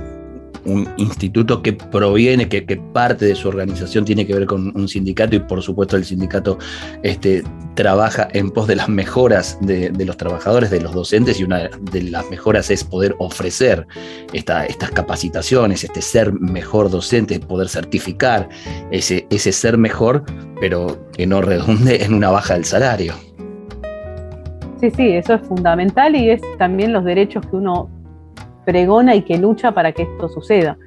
un 0.65 0.87
instituto 0.97 1.61
que 1.61 1.73
proviene, 1.73 2.47
que, 2.49 2.63
parte 2.93 3.25
de 3.25 3.35
su 3.35 3.47
organización 3.47 4.05
tiene 4.05 4.25
que 4.25 4.33
ver 4.33 4.45
con 4.45 4.71
un 4.75 4.87
sindicato 4.87 5.35
y 5.35 5.39
por 5.39 5.61
supuesto 5.61 5.97
el 5.97 6.05
sindicato 6.05 6.57
este, 7.01 7.43
trabaja 7.75 8.27
en 8.33 8.51
pos 8.51 8.67
de 8.67 8.75
las 8.75 8.89
mejoras 8.89 9.57
de, 9.61 9.91
los 10.05 10.17
trabajadores, 10.17 10.69
de 10.69 10.81
los 10.81 10.93
docentes 10.93 11.39
y 11.39 11.43
una 11.43 11.69
de 11.91 12.03
las 12.03 12.29
mejoras 12.29 12.69
es 12.69 12.83
poder 12.83 13.15
ofrecer 13.19 13.87
estas 14.33 14.91
capacitaciones, 14.91 15.83
este 15.83 16.01
ser 16.01 16.33
mejor 16.33 16.89
docente, 16.89 17.39
poder 17.39 17.69
certificar 17.69 18.49
ese, 18.91 19.27
ese 19.29 19.51
ser 19.51 19.77
mejor, 19.77 20.23
pero 20.59 21.09
que 21.13 21.25
no 21.25 21.41
redunde 21.41 22.03
en 22.03 22.13
una 22.13 22.29
baja 22.29 22.53
del 22.53 22.65
salario. 22.65 23.13
Sí, 24.79 24.91
sí, 24.91 25.11
eso 25.13 25.35
es 25.35 25.41
fundamental 25.47 26.15
y 26.15 26.29
es 26.29 26.41
también 26.57 26.91
los 26.91 27.05
derechos 27.05 27.45
que 27.45 27.55
uno 27.55 27.89
pregona 28.65 29.15
y 29.15 29.21
que 29.21 29.37
lucha 29.37 29.71
para 29.71 29.91
que 29.91 30.03
esto 30.03 30.29
suceda. 30.29 30.77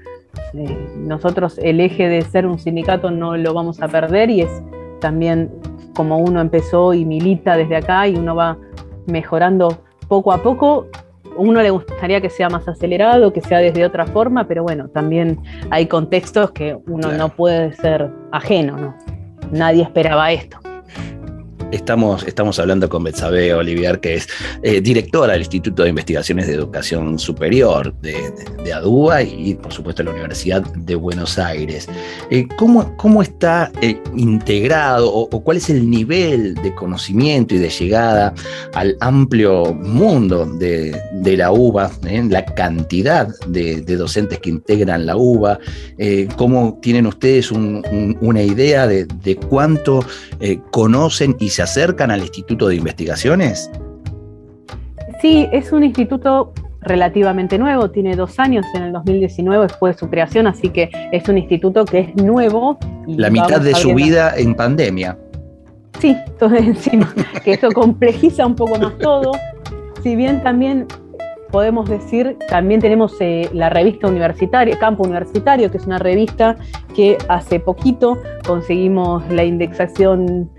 Eh, 0.55 0.89
nosotros 0.97 1.59
el 1.63 1.81
eje 1.81 2.09
de 2.09 2.23
ser 2.23 2.47
un 2.47 2.59
sindicato 2.59 3.11
no 3.11 3.37
lo 3.37 3.55
vamos 3.55 3.81
a 3.81 3.89
perder 3.89 4.31
y 4.31 4.43
es 4.43 4.63
también 5.01 5.51
como 5.95 6.19
uno 6.19 6.41
empezó 6.41 6.95
y 6.95 7.05
milita 7.05 7.57
desde 7.57 7.77
acá 7.77 8.07
y 8.07 8.17
uno 8.17 8.35
va 8.35 8.59
mejorando 9.07 9.79
poco 10.09 10.33
a 10.33 10.43
poco. 10.43 10.87
Uno 11.39 11.61
le 11.61 11.71
gustaría 11.71 12.21
que 12.21 12.31
sea 12.31 12.49
más 12.49 12.67
acelerado, 12.67 13.33
que 13.33 13.43
sea 13.43 13.59
desde 13.59 13.85
otra 13.85 14.07
forma, 14.07 14.47
pero 14.47 14.63
bueno, 14.63 14.89
también 14.89 15.39
hay 15.71 15.87
contextos 15.87 16.53
que 16.53 16.79
uno 16.87 17.13
no 17.13 17.29
puede 17.29 17.75
ser 17.75 18.11
ajeno, 18.33 18.77
¿no? 18.79 18.95
Nadie 19.53 19.83
esperaba 19.83 20.33
esto. 20.33 20.59
Estamos, 21.73 22.23
estamos 22.23 22.61
hablando 22.61 22.89
con 22.89 23.03
Betsabe 23.03 23.53
Olivier, 23.53 23.99
que 23.99 24.15
es 24.15 24.29
eh, 24.63 24.81
directora 24.81 25.33
del 25.33 25.43
Instituto 25.43 25.83
de 25.83 25.89
Investigaciones 25.89 26.47
de 26.47 26.55
Educación 26.55 27.19
Superior 27.19 27.93
de, 28.01 28.73
ADUA 28.73 29.23
y, 29.23 29.55
por 29.55 29.73
supuesto, 29.73 30.05
la 30.05 30.13
Universidad 30.13 30.63
de 30.63 30.95
Buenos 30.95 31.39
Aires. 31.39 31.89
Eh, 32.31 32.47
¿cómo, 32.57 32.97
¿cómo, 32.97 33.21
está 33.21 33.73
eh, 33.81 34.01
integrado 34.15 35.13
o, 35.13 35.29
cuál 35.43 35.57
es 35.57 35.69
el 35.69 35.91
nivel 35.91 36.55
de 36.55 36.75
conocimiento 36.75 37.55
y 37.55 37.59
de 37.59 37.69
llegada 37.69 38.33
al 38.75 38.97
amplio 39.01 39.75
mundo 39.75 40.47
de, 40.47 40.97
la 41.37 41.51
UBA, 41.51 41.91
la 42.29 42.45
cantidad 42.45 43.29
de, 43.49 43.81
docentes 43.83 44.39
que 44.39 44.51
integran 44.51 45.07
la 45.07 45.17
UBA? 45.17 45.59
¿Cómo 46.37 46.79
tienen 46.81 47.07
ustedes 47.07 47.51
una 47.51 48.43
idea 48.43 48.87
de, 48.87 49.05
de 49.05 49.37
cuánto 49.37 50.05
conocen 50.71 51.37
y 51.41 51.49
se 51.57 51.63
acercan 51.63 52.11
al 52.11 52.21
Instituto 52.21 52.69
de 52.69 52.77
Investigaciones? 52.77 53.71
Sí, 55.23 55.49
es 55.53 55.73
un 55.73 55.85
instituto 55.85 56.53
relativamente 56.83 57.57
nuevo, 57.57 57.91
tiene 57.91 58.15
dos 58.15 58.39
años, 58.39 58.67
en 58.75 58.83
el 58.83 58.93
2019 58.93 59.71
fue 59.71 59.95
su 59.95 60.11
creación, 60.11 60.47
así 60.47 60.69
que 60.69 60.91
es 61.13 61.27
un 61.31 61.39
instituto 61.39 61.87
que 61.87 62.01
es 62.01 62.17
nuevo. 62.17 62.79
La 63.07 63.31
mitad 63.31 63.63
de 63.63 63.75
su 63.75 63.95
vida 63.95 64.35
en 64.37 64.55
pandemia. 64.55 65.17
Sí, 65.99 66.15
todo 66.39 66.55
encima, 66.57 67.13
que 67.43 67.55
eso 67.55 67.71
complejiza 67.71 68.45
un 68.45 68.55
poco 68.55 68.79
más 68.79 68.99
todo. 68.99 69.33
Si 70.03 70.15
bien 70.15 70.43
también 70.43 70.87
podemos 71.51 71.89
decir, 71.89 72.37
también 72.51 72.83
tenemos 72.83 73.15
eh, 73.21 73.49
la 73.55 73.71
revista 73.71 74.09
universitaria, 74.09 74.79
Campo 74.79 75.05
Universitario, 75.05 75.71
que 75.71 75.79
es 75.79 75.87
una 75.87 75.99
revista 75.99 76.57
que 76.95 77.17
hace 77.29 77.61
poquito 77.61 78.19
conseguimos 78.47 79.27
la 79.31 79.43
indexación 79.43 80.51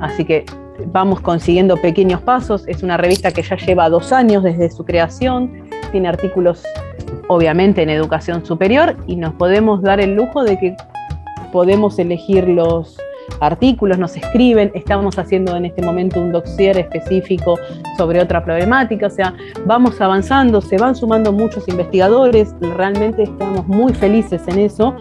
así 0.00 0.24
que 0.24 0.44
vamos 0.92 1.20
consiguiendo 1.20 1.76
pequeños 1.76 2.20
pasos. 2.20 2.66
Es 2.66 2.82
una 2.82 2.96
revista 2.96 3.30
que 3.30 3.42
ya 3.42 3.56
lleva 3.56 3.88
dos 3.88 4.12
años 4.12 4.42
desde 4.42 4.70
su 4.70 4.84
creación, 4.84 5.68
tiene 5.92 6.08
artículos 6.08 6.62
obviamente 7.28 7.82
en 7.82 7.90
educación 7.90 8.44
superior 8.44 8.96
y 9.06 9.16
nos 9.16 9.34
podemos 9.34 9.82
dar 9.82 10.00
el 10.00 10.14
lujo 10.14 10.44
de 10.44 10.58
que 10.58 10.76
podemos 11.52 11.98
elegir 11.98 12.48
los 12.48 12.96
artículos, 13.40 13.98
nos 13.98 14.16
escriben, 14.16 14.70
estamos 14.74 15.18
haciendo 15.18 15.56
en 15.56 15.66
este 15.66 15.82
momento 15.82 16.20
un 16.20 16.32
dossier 16.32 16.78
específico 16.78 17.58
sobre 17.96 18.20
otra 18.20 18.44
problemática, 18.44 19.06
o 19.06 19.10
sea, 19.10 19.34
vamos 19.64 20.00
avanzando, 20.00 20.60
se 20.60 20.78
van 20.78 20.94
sumando 20.94 21.32
muchos 21.32 21.66
investigadores, 21.68 22.54
realmente 22.60 23.24
estamos 23.24 23.66
muy 23.66 23.92
felices 23.94 24.42
en 24.48 24.60
eso. 24.60 24.94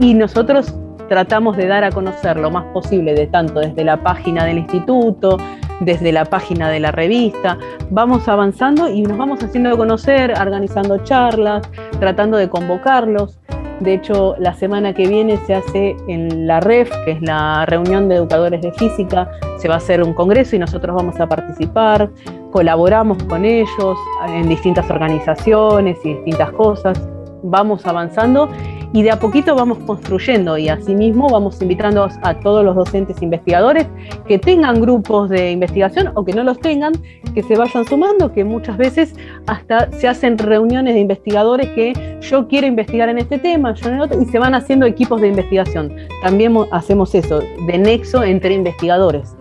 Y 0.00 0.14
nosotros 0.14 0.74
tratamos 1.12 1.58
de 1.58 1.66
dar 1.66 1.84
a 1.84 1.90
conocer 1.90 2.38
lo 2.38 2.50
más 2.50 2.64
posible 2.72 3.12
de 3.12 3.26
tanto 3.26 3.60
desde 3.60 3.84
la 3.84 3.98
página 3.98 4.46
del 4.46 4.56
instituto, 4.56 5.36
desde 5.80 6.10
la 6.10 6.24
página 6.24 6.70
de 6.70 6.80
la 6.80 6.90
revista. 6.90 7.58
Vamos 7.90 8.28
avanzando 8.28 8.88
y 8.88 9.02
nos 9.02 9.18
vamos 9.18 9.44
haciendo 9.44 9.76
conocer, 9.76 10.32
organizando 10.40 11.04
charlas, 11.04 11.68
tratando 12.00 12.38
de 12.38 12.48
convocarlos. 12.48 13.38
De 13.80 13.92
hecho, 13.92 14.36
la 14.38 14.54
semana 14.54 14.94
que 14.94 15.06
viene 15.06 15.36
se 15.46 15.54
hace 15.54 15.96
en 16.08 16.46
la 16.46 16.60
REF, 16.60 16.90
que 17.04 17.10
es 17.10 17.20
la 17.20 17.66
reunión 17.66 18.08
de 18.08 18.14
educadores 18.14 18.62
de 18.62 18.72
física, 18.72 19.30
se 19.58 19.68
va 19.68 19.74
a 19.74 19.76
hacer 19.76 20.02
un 20.02 20.14
congreso 20.14 20.56
y 20.56 20.60
nosotros 20.60 20.96
vamos 20.96 21.20
a 21.20 21.26
participar, 21.26 22.08
colaboramos 22.50 23.22
con 23.24 23.44
ellos 23.44 23.98
en 24.28 24.48
distintas 24.48 24.88
organizaciones 24.88 25.98
y 26.04 26.14
distintas 26.14 26.52
cosas, 26.52 26.98
vamos 27.42 27.84
avanzando 27.84 28.48
y 28.92 29.02
de 29.02 29.10
a 29.10 29.18
poquito 29.18 29.54
vamos 29.54 29.78
construyendo 29.86 30.58
y 30.58 30.68
asimismo 30.68 31.28
vamos 31.28 31.60
invitando 31.62 32.08
a 32.22 32.40
todos 32.40 32.64
los 32.64 32.76
docentes 32.76 33.22
investigadores 33.22 33.86
que 34.26 34.38
tengan 34.38 34.80
grupos 34.80 35.30
de 35.30 35.50
investigación 35.50 36.10
o 36.14 36.24
que 36.24 36.32
no 36.32 36.44
los 36.44 36.60
tengan, 36.60 36.92
que 37.34 37.42
se 37.42 37.56
vayan 37.56 37.84
sumando, 37.86 38.32
que 38.32 38.44
muchas 38.44 38.76
veces 38.76 39.14
hasta 39.46 39.90
se 39.92 40.08
hacen 40.08 40.38
reuniones 40.38 40.94
de 40.94 41.00
investigadores 41.00 41.68
que 41.70 42.18
yo 42.20 42.48
quiero 42.48 42.66
investigar 42.66 43.08
en 43.08 43.18
este 43.18 43.38
tema, 43.38 43.74
yo 43.74 43.88
en 43.88 44.00
otro, 44.00 44.20
y 44.20 44.26
se 44.26 44.38
van 44.38 44.54
haciendo 44.54 44.86
equipos 44.86 45.20
de 45.20 45.28
investigación. 45.28 45.94
También 46.22 46.54
hacemos 46.70 47.14
eso, 47.14 47.40
de 47.40 47.78
nexo 47.78 48.22
entre 48.22 48.54
investigadores 48.54 49.34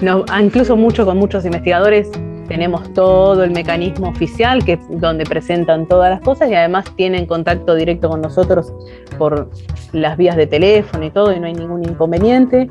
no, 0.00 0.24
incluso 0.40 0.76
mucho 0.76 1.04
con 1.04 1.18
muchos 1.18 1.44
investigadores 1.44 2.10
tenemos 2.48 2.92
todo 2.92 3.44
el 3.44 3.50
mecanismo 3.50 4.08
oficial 4.08 4.64
que 4.64 4.78
donde 4.90 5.24
presentan 5.24 5.86
todas 5.86 6.10
las 6.10 6.20
cosas 6.20 6.50
y 6.50 6.54
además 6.54 6.84
tienen 6.96 7.26
contacto 7.26 7.74
directo 7.74 8.08
con 8.08 8.20
nosotros 8.20 8.72
por 9.18 9.50
las 9.92 10.16
vías 10.16 10.36
de 10.36 10.46
teléfono 10.46 11.04
y 11.04 11.10
todo 11.10 11.32
y 11.32 11.40
no 11.40 11.46
hay 11.46 11.54
ningún 11.54 11.84
inconveniente. 11.84 12.70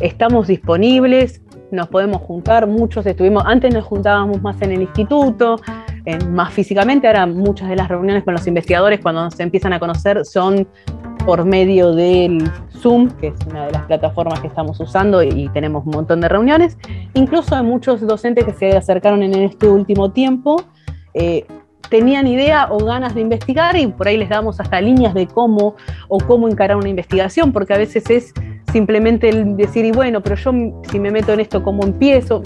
Estamos 0.00 0.46
disponibles 0.46 1.42
nos 1.70 1.88
podemos 1.88 2.20
juntar, 2.22 2.66
muchos 2.66 3.06
estuvimos, 3.06 3.44
antes 3.46 3.72
nos 3.72 3.84
juntábamos 3.84 4.42
más 4.42 4.60
en 4.62 4.72
el 4.72 4.82
instituto, 4.82 5.56
más 6.28 6.52
físicamente, 6.52 7.06
ahora 7.06 7.26
muchas 7.26 7.68
de 7.68 7.76
las 7.76 7.88
reuniones 7.88 8.24
con 8.24 8.34
los 8.34 8.46
investigadores 8.46 9.00
cuando 9.00 9.30
se 9.30 9.42
empiezan 9.42 9.72
a 9.72 9.78
conocer 9.78 10.24
son 10.24 10.66
por 11.24 11.44
medio 11.44 11.94
del 11.94 12.50
Zoom, 12.78 13.10
que 13.20 13.28
es 13.28 13.34
una 13.48 13.66
de 13.66 13.72
las 13.72 13.82
plataformas 13.84 14.40
que 14.40 14.46
estamos 14.46 14.78
usando 14.80 15.22
y 15.22 15.48
tenemos 15.50 15.84
un 15.84 15.92
montón 15.92 16.20
de 16.20 16.28
reuniones. 16.28 16.78
Incluso 17.14 17.54
hay 17.54 17.62
muchos 17.62 18.00
docentes 18.00 18.44
que 18.44 18.52
se 18.52 18.76
acercaron 18.76 19.22
en 19.22 19.34
este 19.34 19.68
último 19.68 20.10
tiempo, 20.10 20.62
eh, 21.14 21.46
tenían 21.88 22.26
idea 22.26 22.68
o 22.70 22.78
ganas 22.84 23.14
de 23.14 23.20
investigar 23.20 23.76
y 23.76 23.88
por 23.88 24.08
ahí 24.08 24.16
les 24.16 24.28
damos 24.28 24.60
hasta 24.60 24.80
líneas 24.80 25.12
de 25.12 25.26
cómo 25.26 25.74
o 26.08 26.18
cómo 26.18 26.48
encarar 26.48 26.76
una 26.76 26.88
investigación, 26.88 27.52
porque 27.52 27.74
a 27.74 27.78
veces 27.78 28.08
es 28.08 28.32
simplemente 28.72 29.28
el 29.28 29.56
decir, 29.56 29.84
y 29.84 29.90
bueno, 29.90 30.22
pero 30.22 30.36
yo 30.36 30.52
si 30.90 31.00
me 31.00 31.10
meto 31.10 31.32
en 31.32 31.40
esto, 31.40 31.62
¿cómo 31.62 31.82
empiezo? 31.82 32.42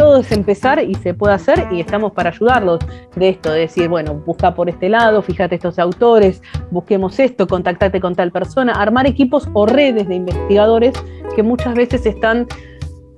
Todo 0.00 0.16
es 0.16 0.32
empezar 0.32 0.82
y 0.82 0.94
se 0.94 1.12
puede 1.12 1.34
hacer 1.34 1.68
y 1.70 1.78
estamos 1.78 2.12
para 2.12 2.30
ayudarlos 2.30 2.78
de 3.16 3.28
esto, 3.28 3.52
de 3.52 3.60
decir, 3.60 3.86
bueno, 3.86 4.14
busca 4.14 4.54
por 4.54 4.70
este 4.70 4.88
lado, 4.88 5.20
fíjate 5.20 5.56
estos 5.56 5.78
autores, 5.78 6.40
busquemos 6.70 7.18
esto, 7.18 7.46
contactate 7.46 8.00
con 8.00 8.14
tal 8.14 8.32
persona, 8.32 8.72
armar 8.72 9.06
equipos 9.06 9.46
o 9.52 9.66
redes 9.66 10.08
de 10.08 10.14
investigadores 10.14 10.94
que 11.36 11.42
muchas 11.42 11.74
veces 11.74 12.06
están 12.06 12.46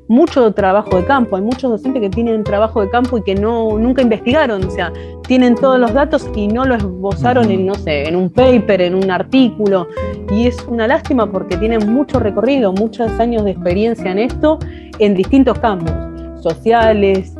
mucho 0.08 0.52
trabajo 0.54 0.96
de 0.96 1.04
campo, 1.04 1.36
hay 1.36 1.42
muchos 1.42 1.70
docentes 1.70 2.02
que 2.02 2.10
tienen 2.10 2.42
trabajo 2.42 2.80
de 2.80 2.90
campo 2.90 3.16
y 3.16 3.22
que 3.22 3.36
no, 3.36 3.78
nunca 3.78 4.02
investigaron, 4.02 4.64
o 4.64 4.70
sea, 4.72 4.92
tienen 5.28 5.54
todos 5.54 5.78
los 5.78 5.94
datos 5.94 6.28
y 6.34 6.48
no 6.48 6.64
los 6.64 6.78
esbozaron 6.78 7.48
en, 7.52 7.64
no 7.64 7.76
sé, 7.76 8.08
en 8.08 8.16
un 8.16 8.28
paper, 8.28 8.82
en 8.82 8.96
un 8.96 9.08
artículo, 9.08 9.86
y 10.32 10.48
es 10.48 10.66
una 10.66 10.88
lástima 10.88 11.30
porque 11.30 11.56
tienen 11.58 11.92
mucho 11.92 12.18
recorrido, 12.18 12.72
muchos 12.72 13.08
años 13.20 13.44
de 13.44 13.52
experiencia 13.52 14.10
en 14.10 14.18
esto, 14.18 14.58
en 14.98 15.14
distintos 15.14 15.60
campos 15.60 16.11
sociales, 16.42 17.34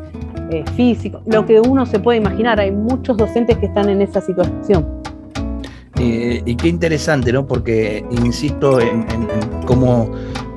eh, 0.51 0.65
físicos, 0.77 1.23
lo 1.27 1.47
que 1.47 1.61
uno 1.61 1.87
se 1.87 1.99
puede 1.99 2.19
imaginar. 2.19 2.61
Hay 2.61 2.73
muchos 2.73 3.17
docentes 3.17 3.57
que 3.59 3.67
están 3.67 3.89
en 3.89 4.03
esa 4.03 4.21
situación. 4.21 5.03
Eh, 5.99 6.43
y 6.45 6.57
qué 6.57 6.69
interesante, 6.69 7.33
¿no? 7.33 7.47
Porque 7.47 8.05
insisto 8.11 8.81
en, 8.81 9.07
cómo, 9.67 10.11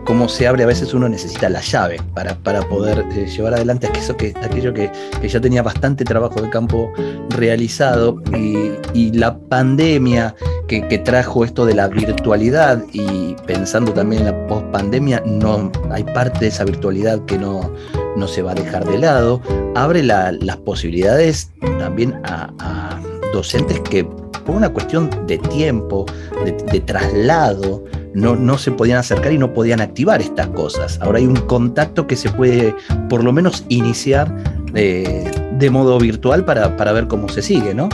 cómo, 0.04 0.28
se 0.28 0.48
abre, 0.48 0.64
a 0.64 0.66
veces 0.66 0.94
uno 0.94 1.08
necesita 1.08 1.50
la 1.50 1.62
llave 1.62 1.98
para, 2.14 2.36
para 2.36 2.62
poder 2.64 3.06
eh, 3.12 3.28
llevar 3.28 3.54
adelante 3.54 3.88
aquello, 3.88 4.18
que, 4.18 4.34
que, 4.34 4.92
que, 5.22 5.28
ya 5.30 5.40
tenía 5.40 5.62
bastante 5.62 6.04
trabajo 6.04 6.42
de 6.42 6.50
campo 6.50 6.92
realizado 7.30 8.22
y, 8.34 9.12
la 9.12 9.38
pandemia 9.38 10.36
que, 10.68 10.82
trajo 11.06 11.46
esto 11.46 11.66
de 11.66 11.75
la 11.75 11.88
virtualidad 11.88 12.84
y 12.92 13.36
pensando 13.46 13.94
también 13.94 14.24
en 14.24 14.32
la 14.32 14.48
pospandemia, 14.48 15.22
no 15.25 15.72
hay 15.92 16.04
parte 16.04 16.40
de 16.40 16.48
esa 16.48 16.64
virtualidad 16.66 17.24
que 17.25 17.38
no, 17.38 17.72
no 18.16 18.28
se 18.28 18.42
va 18.42 18.52
a 18.52 18.56
dejar 18.56 18.86
de 18.86 18.98
lado, 18.98 19.42
abre 19.76 20.04
las 20.04 20.58
posibilidades 20.58 21.52
también 21.80 22.20
a, 22.24 23.00
docentes 23.34 23.82
que 23.82 24.06
por 24.46 24.56
una 24.56 24.70
cuestión 24.70 25.10
de 25.28 25.38
tiempo, 25.38 26.06
de, 26.46 26.80
traslado, 26.80 27.84
no, 28.14 28.36
no, 28.36 28.58
se 28.58 28.72
podían 28.72 29.00
acercar 29.00 29.34
y 29.34 29.38
no 29.38 29.54
podían 29.54 29.82
activar 29.82 30.22
estas 30.22 30.48
cosas. 30.50 31.00
Ahora 31.02 31.18
hay 31.18 31.26
un 31.26 31.36
contacto 31.36 32.08
que 32.08 32.16
se 32.16 32.30
puede 32.30 32.74
por 33.10 33.24
lo 33.24 33.34
menos 33.34 33.66
iniciar 33.68 34.34
de, 34.72 35.30
de 35.58 35.70
modo 35.70 35.98
virtual 36.00 36.46
para, 36.46 36.78
para 36.78 36.94
ver 36.94 37.08
cómo 37.08 37.28
se 37.28 37.42
sigue, 37.42 37.74
¿no? 37.74 37.90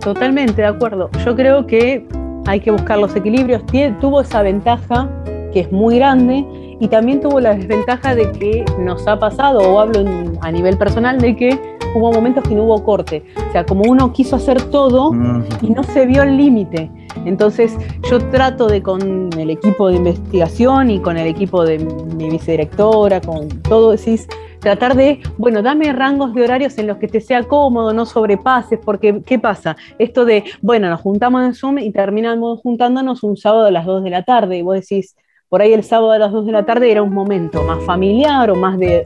Totalmente, 0.00 0.62
de 0.62 0.68
acuerdo. 0.68 1.10
Yo 1.24 1.36
creo 1.36 1.66
que 1.66 2.06
hay 2.46 2.60
que 2.60 2.70
buscar 2.70 2.98
los 2.98 3.14
equilibrios. 3.14 3.62
tuvo 4.00 4.22
esa 4.22 4.42
ventaja 4.42 5.08
que 5.52 5.60
es 5.60 5.72
muy 5.72 5.96
grande 5.96 6.44
y 6.80 6.88
también 6.88 7.20
tuvo 7.20 7.38
la 7.40 7.54
desventaja 7.54 8.14
de 8.14 8.32
que 8.32 8.64
nos 8.78 9.06
ha 9.06 9.18
pasado, 9.18 9.60
o 9.60 9.78
hablo 9.78 10.02
a 10.40 10.50
nivel 10.50 10.76
personal, 10.76 11.20
de 11.20 11.36
que 11.36 11.78
hubo 11.94 12.12
momentos 12.12 12.42
que 12.48 12.54
no 12.54 12.64
hubo 12.64 12.82
corte. 12.82 13.22
O 13.48 13.52
sea, 13.52 13.64
como 13.64 13.82
uno 13.88 14.12
quiso 14.12 14.36
hacer 14.36 14.62
todo 14.70 15.12
y 15.60 15.70
no 15.70 15.82
se 15.84 16.06
vio 16.06 16.22
el 16.22 16.36
límite. 16.36 16.90
Entonces 17.26 17.76
yo 18.10 18.18
trato 18.30 18.66
de 18.66 18.82
con 18.82 19.30
el 19.38 19.50
equipo 19.50 19.88
de 19.88 19.96
investigación 19.96 20.90
y 20.90 21.00
con 21.00 21.16
el 21.16 21.26
equipo 21.26 21.64
de 21.64 21.78
mi 22.16 22.30
vicedirectora, 22.30 23.20
con 23.20 23.48
todo, 23.62 23.90
decís, 23.90 24.26
tratar 24.60 24.94
de, 24.94 25.20
bueno, 25.36 25.62
dame 25.62 25.92
rangos 25.92 26.32
de 26.34 26.44
horarios 26.44 26.78
en 26.78 26.86
los 26.86 26.96
que 26.96 27.08
te 27.08 27.20
sea 27.20 27.42
cómodo, 27.42 27.92
no 27.92 28.06
sobrepases, 28.06 28.78
porque 28.82 29.22
¿qué 29.26 29.38
pasa? 29.38 29.76
Esto 29.98 30.24
de, 30.24 30.44
bueno, 30.62 30.88
nos 30.88 31.00
juntamos 31.00 31.44
en 31.44 31.54
Zoom 31.54 31.78
y 31.78 31.90
terminamos 31.90 32.60
juntándonos 32.60 33.22
un 33.22 33.36
sábado 33.36 33.66
a 33.66 33.70
las 33.70 33.84
2 33.84 34.04
de 34.04 34.10
la 34.10 34.22
tarde 34.22 34.58
y 34.58 34.62
vos 34.62 34.76
decís, 34.76 35.16
por 35.50 35.62
ahí 35.62 35.72
el 35.72 35.82
sábado 35.82 36.12
a 36.12 36.18
las 36.18 36.30
2 36.30 36.46
de 36.46 36.52
la 36.52 36.64
tarde 36.64 36.92
era 36.92 37.02
un 37.02 37.12
momento 37.12 37.64
más 37.64 37.82
familiar 37.82 38.48
o 38.50 38.54
más 38.54 38.78
de 38.78 39.04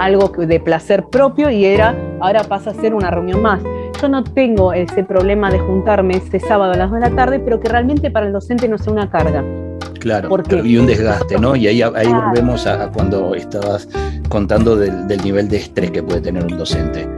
algo 0.00 0.28
de 0.28 0.58
placer 0.58 1.04
propio 1.04 1.50
y 1.50 1.64
era, 1.64 1.94
ahora 2.20 2.42
pasa 2.42 2.70
a 2.70 2.74
ser 2.74 2.94
una 2.94 3.12
reunión 3.12 3.40
más. 3.40 3.62
Yo 4.02 4.08
no 4.08 4.24
tengo 4.24 4.72
ese 4.72 5.04
problema 5.04 5.52
de 5.52 5.60
juntarme 5.60 6.16
ese 6.16 6.40
sábado 6.40 6.72
a 6.72 6.76
las 6.76 6.90
2 6.90 7.00
de 7.00 7.10
la 7.10 7.14
tarde, 7.14 7.38
pero 7.38 7.60
que 7.60 7.68
realmente 7.68 8.10
para 8.10 8.26
el 8.26 8.32
docente 8.32 8.68
no 8.68 8.76
sea 8.76 8.92
una 8.92 9.08
carga. 9.08 9.44
Claro, 10.00 10.28
y 10.64 10.76
un 10.76 10.86
desgaste, 10.86 11.38
¿no? 11.38 11.54
Y 11.54 11.68
ahí, 11.68 11.80
ahí 11.80 12.08
volvemos 12.08 12.66
a, 12.66 12.90
cuando 12.90 13.36
estabas 13.36 13.88
contando 14.28 14.74
del, 14.74 15.06
nivel 15.22 15.48
de 15.48 15.58
estrés 15.58 15.92
que 15.92 16.02
puede 16.02 16.20
tener 16.20 16.42
un 16.42 16.58
docente. 16.58 17.08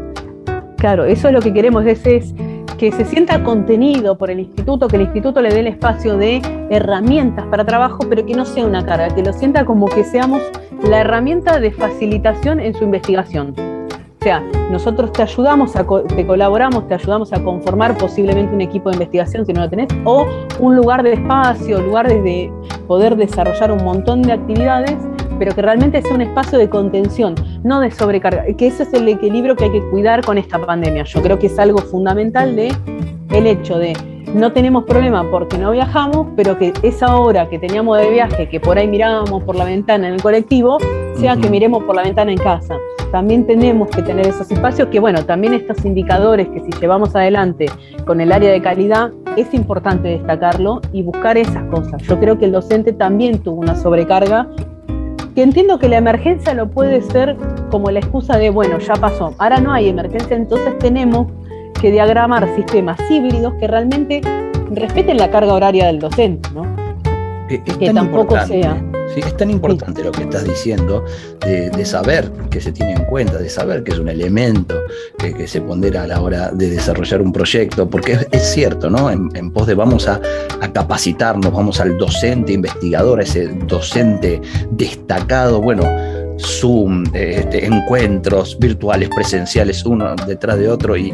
Claro, 0.76 1.06
eso 1.06 1.28
es 1.28 1.32
lo 1.32 1.40
que 1.40 1.54
queremos, 1.54 1.86
es, 1.86 2.06
es 2.06 2.34
que 2.76 2.92
se 2.92 3.06
sienta 3.06 3.42
contenido 3.42 4.18
por 4.18 4.30
el 4.30 4.40
instituto, 4.40 4.86
que 4.86 4.96
el 4.96 5.02
instituto 5.02 5.40
le 5.40 5.48
dé 5.48 5.60
el 5.60 5.66
espacio 5.68 6.18
de 6.18 6.42
herramientas 6.70 7.46
para 7.46 7.64
trabajo, 7.64 8.00
pero 8.08 8.24
que 8.24 8.34
no 8.34 8.44
sea 8.44 8.66
una 8.66 8.84
carga, 8.84 9.14
que 9.14 9.22
lo 9.22 9.32
sienta 9.32 9.64
como 9.64 9.86
que 9.86 10.04
seamos 10.04 10.42
la 10.82 11.00
herramienta 11.00 11.60
de 11.60 11.70
facilitación 11.70 12.60
en 12.60 12.74
su 12.74 12.84
investigación. 12.84 13.54
O 14.20 14.24
sea, 14.24 14.42
nosotros 14.72 15.12
te 15.12 15.22
ayudamos, 15.22 15.72
te 15.72 16.26
colaboramos, 16.26 16.88
te 16.88 16.94
ayudamos 16.94 17.32
a 17.32 17.42
conformar 17.44 17.96
posiblemente 17.96 18.52
un 18.52 18.60
equipo 18.60 18.90
de 18.90 18.96
investigación 18.96 19.46
si 19.46 19.52
no 19.52 19.60
lo 19.60 19.70
tenés, 19.70 19.88
o 20.04 20.26
un 20.58 20.74
lugar 20.74 21.04
de 21.04 21.12
espacio, 21.12 21.80
lugar 21.80 22.08
desde 22.08 22.50
poder 22.88 23.16
desarrollar 23.16 23.70
un 23.70 23.84
montón 23.84 24.22
de 24.22 24.32
actividades, 24.32 24.96
pero 25.38 25.54
que 25.54 25.62
realmente 25.62 26.02
sea 26.02 26.14
un 26.14 26.22
espacio 26.22 26.58
de 26.58 26.68
contención, 26.68 27.36
no 27.62 27.78
de 27.78 27.92
sobrecarga, 27.92 28.44
que 28.56 28.66
ese 28.66 28.82
es 28.82 28.92
el 28.94 29.08
equilibrio 29.08 29.54
que 29.54 29.64
hay 29.64 29.70
que 29.70 29.82
cuidar 29.90 30.24
con 30.24 30.38
esta 30.38 30.58
pandemia. 30.58 31.04
Yo 31.04 31.22
creo 31.22 31.38
que 31.38 31.46
es 31.46 31.58
algo 31.60 31.78
fundamental 31.78 32.56
de 32.56 32.74
el 33.30 33.46
hecho 33.46 33.78
de 33.78 33.92
no 34.34 34.52
tenemos 34.52 34.84
problema 34.84 35.24
porque 35.30 35.58
no 35.58 35.70
viajamos, 35.70 36.28
pero 36.36 36.58
que 36.58 36.72
esa 36.82 37.16
hora 37.16 37.48
que 37.48 37.58
teníamos 37.58 37.98
de 37.98 38.10
viaje, 38.10 38.48
que 38.48 38.60
por 38.60 38.78
ahí 38.78 38.88
mirábamos 38.88 39.42
por 39.44 39.56
la 39.56 39.64
ventana 39.64 40.08
en 40.08 40.14
el 40.14 40.22
colectivo, 40.22 40.78
sea 41.16 41.36
que 41.36 41.48
miremos 41.48 41.84
por 41.84 41.96
la 41.96 42.02
ventana 42.02 42.32
en 42.32 42.38
casa. 42.38 42.76
También 43.12 43.46
tenemos 43.46 43.88
que 43.88 44.02
tener 44.02 44.26
esos 44.26 44.50
espacios 44.50 44.88
que, 44.88 44.98
bueno, 44.98 45.24
también 45.24 45.54
estos 45.54 45.84
indicadores 45.84 46.48
que 46.48 46.60
si 46.60 46.70
llevamos 46.80 47.14
adelante 47.14 47.66
con 48.04 48.20
el 48.20 48.32
área 48.32 48.50
de 48.50 48.60
calidad, 48.60 49.12
es 49.36 49.54
importante 49.54 50.08
destacarlo 50.08 50.80
y 50.92 51.02
buscar 51.02 51.38
esas 51.38 51.64
cosas. 51.64 52.02
Yo 52.02 52.18
creo 52.18 52.38
que 52.38 52.46
el 52.46 52.52
docente 52.52 52.92
también 52.92 53.38
tuvo 53.38 53.60
una 53.60 53.76
sobrecarga 53.76 54.48
que 55.36 55.42
entiendo 55.42 55.78
que 55.78 55.88
la 55.88 55.98
emergencia 55.98 56.54
lo 56.54 56.70
puede 56.70 57.02
ser 57.02 57.36
como 57.70 57.90
la 57.90 58.00
excusa 58.00 58.38
de, 58.38 58.48
bueno, 58.48 58.78
ya 58.78 58.94
pasó, 58.94 59.34
ahora 59.38 59.60
no 59.60 59.70
hay 59.70 59.90
emergencia, 59.90 60.34
entonces 60.34 60.76
tenemos 60.78 61.26
que 61.80 61.90
diagramar 61.90 62.54
sistemas 62.56 62.98
híbridos 63.10 63.54
que 63.54 63.66
realmente 63.66 64.20
respeten 64.70 65.16
la 65.16 65.30
carga 65.30 65.54
horaria 65.54 65.86
del 65.86 65.98
docente, 65.98 66.48
¿no? 66.54 66.64
que 67.48 67.92
tampoco 67.92 68.38
sea. 68.46 68.82
Sí, 69.14 69.20
es 69.20 69.36
tan 69.36 69.50
importante 69.50 70.02
lo 70.02 70.10
que 70.10 70.22
estás 70.24 70.44
diciendo, 70.44 71.04
de, 71.40 71.84
saber 71.84 72.30
que 72.50 72.60
se 72.60 72.72
tiene 72.72 72.94
en 72.94 73.04
cuenta, 73.04 73.38
de 73.38 73.48
saber 73.48 73.84
que 73.84 73.92
es 73.92 73.98
un 73.98 74.08
elemento 74.08 74.74
que, 75.16 75.46
se 75.46 75.60
pondera 75.60 76.02
a 76.02 76.06
la 76.08 76.20
hora 76.20 76.50
de 76.50 76.70
desarrollar 76.70 77.22
un 77.22 77.32
proyecto, 77.32 77.88
porque 77.88 78.18
es, 78.30 78.42
cierto, 78.42 78.90
¿no? 78.90 79.10
En, 79.10 79.50
pos 79.52 79.68
de 79.68 79.74
vamos 79.74 80.08
a, 80.08 80.20
capacitarnos, 80.72 81.52
vamos 81.52 81.80
al 81.80 81.96
docente 81.96 82.52
investigador, 82.52 83.20
a 83.20 83.22
ese 83.22 83.46
docente 83.46 84.40
destacado, 84.72 85.62
bueno, 85.62 85.84
Zoom, 86.38 87.04
este, 87.14 87.64
encuentros 87.64 88.58
virtuales, 88.58 89.08
presenciales, 89.14 89.86
uno 89.86 90.14
detrás 90.26 90.58
de 90.58 90.68
otro, 90.68 90.96
y, 90.96 91.12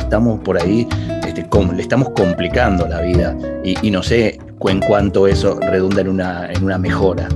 estamos 0.00 0.40
por 0.40 0.60
ahí, 0.60 0.86
este, 1.26 1.46
le 1.74 1.82
estamos 1.82 2.10
complicando 2.10 2.86
la 2.86 3.00
vida. 3.00 3.36
Y, 3.64 3.90
no 3.90 4.02
sé 4.02 4.38
en 4.68 4.80
cuánto 4.80 5.26
eso 5.26 5.58
redunda 5.60 6.00
en 6.00 6.08
una, 6.08 6.50
en 6.52 6.64
una 6.64 6.78
mejora. 6.78 7.28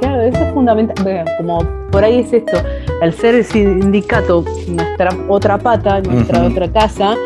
Claro, 0.00 0.22
eso 0.22 0.38
es 0.38 0.52
fundamental. 0.52 1.24
Como 1.38 1.60
por 1.90 2.04
ahí 2.04 2.20
es 2.20 2.32
esto, 2.32 2.56
al 3.00 3.12
ser 3.12 3.36
el 3.36 3.44
sindicato 3.44 4.44
nuestra 4.66 5.10
otra 5.28 5.58
pata, 5.58 6.00
nuestra 6.00 6.44
otra 6.44 6.68
casa, 6.72 7.16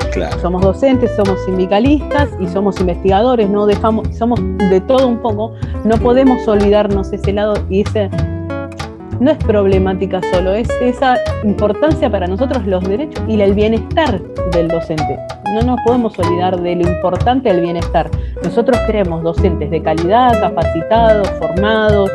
somos 0.42 0.62
docentes, 0.62 1.10
somos 1.16 1.42
sindicalistas 1.44 2.28
y 2.38 2.46
somos 2.48 2.78
investigadores, 2.80 3.48
no 3.48 3.66
dejamos, 3.66 4.14
somos 4.16 4.40
de 4.70 4.80
todo 4.82 5.06
un 5.06 5.18
poco, 5.18 5.54
no 5.84 5.96
podemos 5.96 6.46
olvidarnos 6.46 7.12
ese 7.12 7.32
lado 7.32 7.54
y 7.70 7.80
ese 7.80 8.10
no 9.20 9.30
es 9.30 9.38
problemática 9.38 10.20
solo, 10.32 10.54
es 10.54 10.68
esa 10.80 11.16
importancia 11.42 12.10
para 12.10 12.26
nosotros 12.26 12.66
los 12.66 12.84
derechos 12.84 13.22
y 13.26 13.40
el 13.40 13.54
bienestar 13.54 14.20
del 14.52 14.68
docente. 14.68 15.18
No 15.54 15.62
nos 15.62 15.80
podemos 15.84 16.18
olvidar 16.18 16.60
de 16.60 16.76
lo 16.76 16.88
importante 16.88 17.48
del 17.48 17.62
bienestar. 17.62 18.08
Nosotros 18.42 18.78
queremos 18.86 19.22
docentes 19.22 19.70
de 19.70 19.82
calidad, 19.82 20.38
capacitados, 20.40 21.28
formados, 21.38 22.10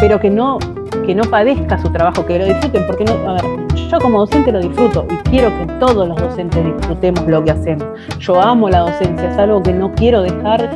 pero 0.00 0.20
que 0.20 0.28
no, 0.28 0.58
que 1.06 1.14
no 1.14 1.22
padezca 1.24 1.78
su 1.78 1.90
trabajo, 1.90 2.26
que 2.26 2.38
lo 2.38 2.46
disfruten, 2.46 2.86
porque 2.86 3.04
a 3.04 3.32
ver, 3.32 3.44
yo 3.90 3.98
como 4.00 4.20
docente 4.20 4.52
lo 4.52 4.60
disfruto 4.60 5.06
y 5.10 5.16
quiero 5.30 5.48
que 5.58 5.66
todos 5.78 6.06
los 6.06 6.16
docentes 6.18 6.64
disfrutemos 6.64 7.26
lo 7.26 7.42
que 7.44 7.52
hacemos. 7.52 7.86
Yo 8.18 8.40
amo 8.40 8.68
la 8.68 8.80
docencia, 8.80 9.30
es 9.30 9.38
algo 9.38 9.62
que 9.62 9.72
no 9.72 9.92
quiero 9.94 10.22
dejar, 10.22 10.68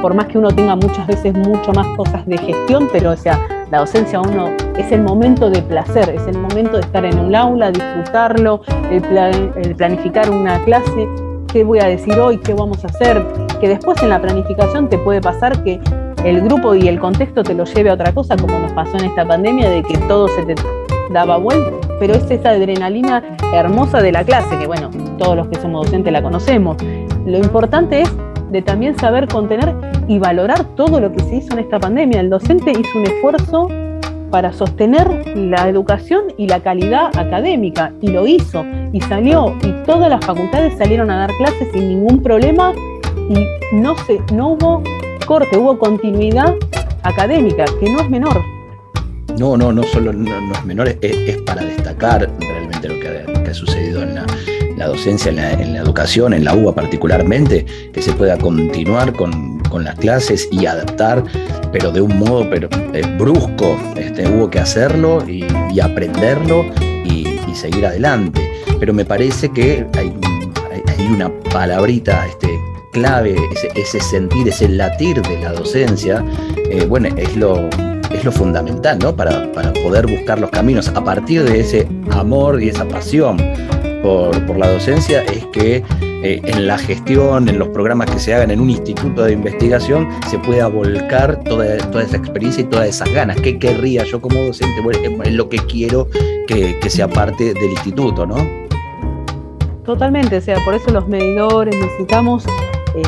por 0.00 0.14
más 0.14 0.26
que 0.26 0.38
uno 0.38 0.48
tenga 0.48 0.74
muchas 0.74 1.06
veces 1.06 1.34
mucho 1.34 1.72
más 1.72 1.86
cosas 1.96 2.26
de 2.26 2.38
gestión, 2.38 2.88
pero 2.92 3.10
o 3.10 3.16
sea, 3.16 3.38
la 3.72 3.78
docencia 3.78 4.20
uno 4.20 4.50
es 4.76 4.92
el 4.92 5.00
momento 5.00 5.48
de 5.48 5.62
placer, 5.62 6.10
es 6.10 6.26
el 6.26 6.36
momento 6.36 6.76
de 6.76 6.82
estar 6.82 7.06
en 7.06 7.18
un 7.18 7.34
aula, 7.34 7.70
disfrutarlo, 7.70 8.60
el 8.90 9.74
planificar 9.74 10.28
una 10.28 10.62
clase, 10.66 11.08
qué 11.50 11.64
voy 11.64 11.78
a 11.78 11.86
decir 11.86 12.18
hoy, 12.18 12.36
qué 12.36 12.52
vamos 12.52 12.84
a 12.84 12.88
hacer, 12.88 13.26
que 13.62 13.70
después 13.70 14.00
en 14.02 14.10
la 14.10 14.20
planificación 14.20 14.90
te 14.90 14.98
puede 14.98 15.22
pasar 15.22 15.64
que 15.64 15.80
el 16.22 16.42
grupo 16.42 16.74
y 16.74 16.86
el 16.86 17.00
contexto 17.00 17.42
te 17.42 17.54
lo 17.54 17.64
lleve 17.64 17.88
a 17.88 17.94
otra 17.94 18.12
cosa, 18.12 18.36
como 18.36 18.58
nos 18.58 18.72
pasó 18.72 18.98
en 18.98 19.06
esta 19.06 19.26
pandemia, 19.26 19.70
de 19.70 19.82
que 19.82 19.96
todo 20.06 20.28
se 20.28 20.42
te 20.42 20.54
daba 21.10 21.38
vuelta, 21.38 21.70
pero 21.98 22.12
es 22.12 22.30
esa 22.30 22.50
adrenalina 22.50 23.22
hermosa 23.54 24.02
de 24.02 24.12
la 24.12 24.22
clase, 24.22 24.54
que 24.58 24.66
bueno, 24.66 24.90
todos 25.16 25.34
los 25.34 25.48
que 25.48 25.58
somos 25.58 25.86
docentes 25.86 26.12
la 26.12 26.22
conocemos. 26.22 26.76
Lo 27.24 27.38
importante 27.38 28.02
es 28.02 28.12
de 28.50 28.60
también 28.60 28.98
saber 28.98 29.28
contener 29.28 29.74
y 30.12 30.18
valorar 30.18 30.76
todo 30.76 31.00
lo 31.00 31.10
que 31.10 31.20
se 31.20 31.36
hizo 31.36 31.54
en 31.54 31.60
esta 31.60 31.80
pandemia. 31.80 32.20
El 32.20 32.28
docente 32.28 32.70
hizo 32.70 32.98
un 32.98 33.06
esfuerzo 33.06 33.68
para 34.30 34.52
sostener 34.52 35.26
la 35.34 35.70
educación 35.70 36.24
y 36.36 36.46
la 36.48 36.60
calidad 36.60 37.16
académica 37.16 37.94
y 38.02 38.08
lo 38.08 38.26
hizo 38.26 38.62
y 38.92 39.00
salió 39.00 39.56
y 39.62 39.72
todas 39.86 40.10
las 40.10 40.22
facultades 40.22 40.76
salieron 40.76 41.10
a 41.10 41.16
dar 41.16 41.30
clases 41.38 41.66
sin 41.72 41.88
ningún 41.88 42.22
problema 42.22 42.74
y 43.30 43.74
no, 43.74 43.96
se, 44.06 44.20
no 44.34 44.48
hubo 44.48 44.82
corte, 45.26 45.56
hubo 45.56 45.78
continuidad 45.78 46.56
académica, 47.04 47.64
que 47.80 47.90
no 47.90 48.00
es 48.00 48.10
menor. 48.10 48.38
No, 49.38 49.56
no, 49.56 49.72
no 49.72 49.82
solo 49.82 50.12
no, 50.12 50.30
es 50.52 50.64
menor, 50.66 50.94
es, 51.00 51.38
para 51.46 51.62
destacar 51.62 52.30
realmente 52.38 52.86
lo 52.86 53.00
que 53.00 53.48
ha, 53.48 53.54
sucedido 53.54 54.02
en 54.02 54.14
la, 54.14 54.86
docencia, 54.86 55.30
en 55.30 55.72
la, 55.72 55.80
educación, 55.80 56.34
en 56.34 56.44
la 56.44 56.54
UBA 56.54 56.74
particularmente, 56.74 57.64
que 57.92 58.02
se 58.02 58.12
pueda 58.12 58.36
continuar 58.36 59.14
con, 59.14 59.51
las 59.80 59.96
clases 59.96 60.48
y 60.50 60.66
adaptar, 60.66 61.24
pero 61.72 61.90
de 61.90 62.00
un 62.00 62.18
modo 62.18 62.48
pero, 62.48 62.68
eh, 62.92 63.02
brusco. 63.18 63.78
Este, 63.96 64.28
hubo 64.28 64.50
que 64.50 64.58
hacerlo 64.58 65.24
y, 65.28 65.44
aprenderlo 65.80 66.66
y, 67.04 67.26
seguir 67.54 67.84
adelante. 67.84 68.40
Pero 68.80 68.94
me 68.94 69.04
parece 69.04 69.50
que 69.50 69.86
hay, 69.94 70.12
una 71.14 71.30
palabrita 71.52 72.26
este, 72.26 72.48
clave, 72.92 73.36
ese, 73.74 74.00
sentir, 74.00 74.48
ese 74.48 74.68
latir 74.68 75.20
de 75.20 75.40
la 75.42 75.52
docencia, 75.52 76.24
eh, 76.70 76.86
bueno, 76.86 77.08
es 77.16 77.36
lo, 77.36 77.68
es 78.10 78.24
lo 78.24 78.32
fundamental, 78.32 78.98
¿no? 78.98 79.14
Para, 79.14 79.52
poder 79.82 80.06
buscar 80.06 80.38
los 80.38 80.50
caminos. 80.50 80.88
A 80.88 81.02
partir 81.02 81.42
de 81.44 81.60
ese 81.60 81.88
amor 82.10 82.62
y 82.62 82.68
esa 82.68 82.86
pasión 82.86 83.36
por, 84.02 84.56
la 84.56 84.70
docencia, 84.70 85.22
es 85.22 85.44
que 85.52 85.82
eh, 86.22 86.40
en 86.44 86.66
la 86.66 86.78
gestión, 86.78 87.48
en 87.48 87.58
los 87.58 87.68
programas 87.68 88.10
que 88.10 88.18
se 88.18 88.34
hagan 88.34 88.50
en 88.50 88.60
un 88.60 88.70
instituto 88.70 89.24
de 89.24 89.32
investigación, 89.32 90.08
se 90.30 90.38
pueda 90.38 90.68
volcar 90.68 91.42
toda, 91.44 91.76
toda 91.90 92.04
esa 92.04 92.16
experiencia 92.16 92.62
y 92.62 92.64
todas 92.64 92.88
esas 92.88 93.12
ganas. 93.12 93.40
¿Qué 93.40 93.58
querría 93.58 94.04
yo 94.04 94.20
como 94.20 94.38
docente? 94.40 94.80
Es 95.24 95.32
lo 95.32 95.48
que 95.48 95.58
quiero 95.58 96.08
que, 96.46 96.78
que 96.78 96.90
sea 96.90 97.08
parte 97.08 97.54
del 97.54 97.70
instituto, 97.70 98.26
¿no? 98.26 98.36
Totalmente, 99.84 100.36
o 100.36 100.40
sea, 100.40 100.58
por 100.64 100.74
eso 100.74 100.90
los 100.92 101.08
medidores 101.08 101.74
necesitamos 101.74 102.46
eh, 102.94 103.02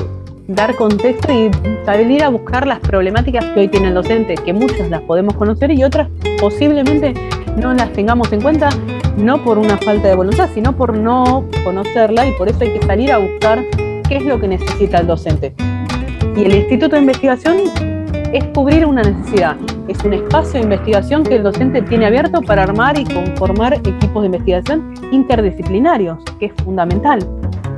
dar 0.48 0.74
contexto 0.74 1.32
y 1.32 1.50
salir 1.84 2.22
a 2.24 2.28
buscar 2.28 2.66
las 2.66 2.80
problemáticas 2.80 3.44
que 3.46 3.60
hoy 3.60 3.68
tiene 3.68 3.88
el 3.88 3.94
docente, 3.94 4.34
que 4.34 4.52
muchas 4.52 4.90
las 4.90 5.00
podemos 5.02 5.34
conocer 5.34 5.70
y 5.70 5.84
otras 5.84 6.08
posiblemente 6.40 7.14
no 7.56 7.72
las 7.74 7.92
tengamos 7.92 8.32
en 8.32 8.40
cuenta, 8.40 8.70
no 9.16 9.42
por 9.44 9.58
una 9.58 9.76
falta 9.78 10.08
de 10.08 10.14
voluntad, 10.14 10.48
sino 10.54 10.76
por 10.76 10.96
no 10.96 11.44
conocerla 11.64 12.26
y 12.26 12.32
por 12.32 12.48
eso 12.48 12.58
hay 12.62 12.72
que 12.72 12.86
salir 12.86 13.12
a 13.12 13.18
buscar 13.18 13.64
qué 14.08 14.16
es 14.16 14.24
lo 14.24 14.40
que 14.40 14.48
necesita 14.48 14.98
el 14.98 15.06
docente. 15.06 15.54
Y 16.36 16.44
el 16.44 16.54
Instituto 16.54 16.96
de 16.96 17.02
Investigación 17.02 17.56
es 18.32 18.44
cubrir 18.46 18.84
una 18.84 19.02
necesidad, 19.02 19.56
es 19.86 20.02
un 20.04 20.12
espacio 20.12 20.54
de 20.54 20.60
investigación 20.64 21.22
que 21.22 21.36
el 21.36 21.44
docente 21.44 21.82
tiene 21.82 22.06
abierto 22.06 22.42
para 22.42 22.64
armar 22.64 22.98
y 22.98 23.04
conformar 23.04 23.74
equipos 23.74 24.22
de 24.22 24.26
investigación 24.26 24.94
interdisciplinarios, 25.12 26.18
que 26.40 26.46
es 26.46 26.52
fundamental. 26.64 27.20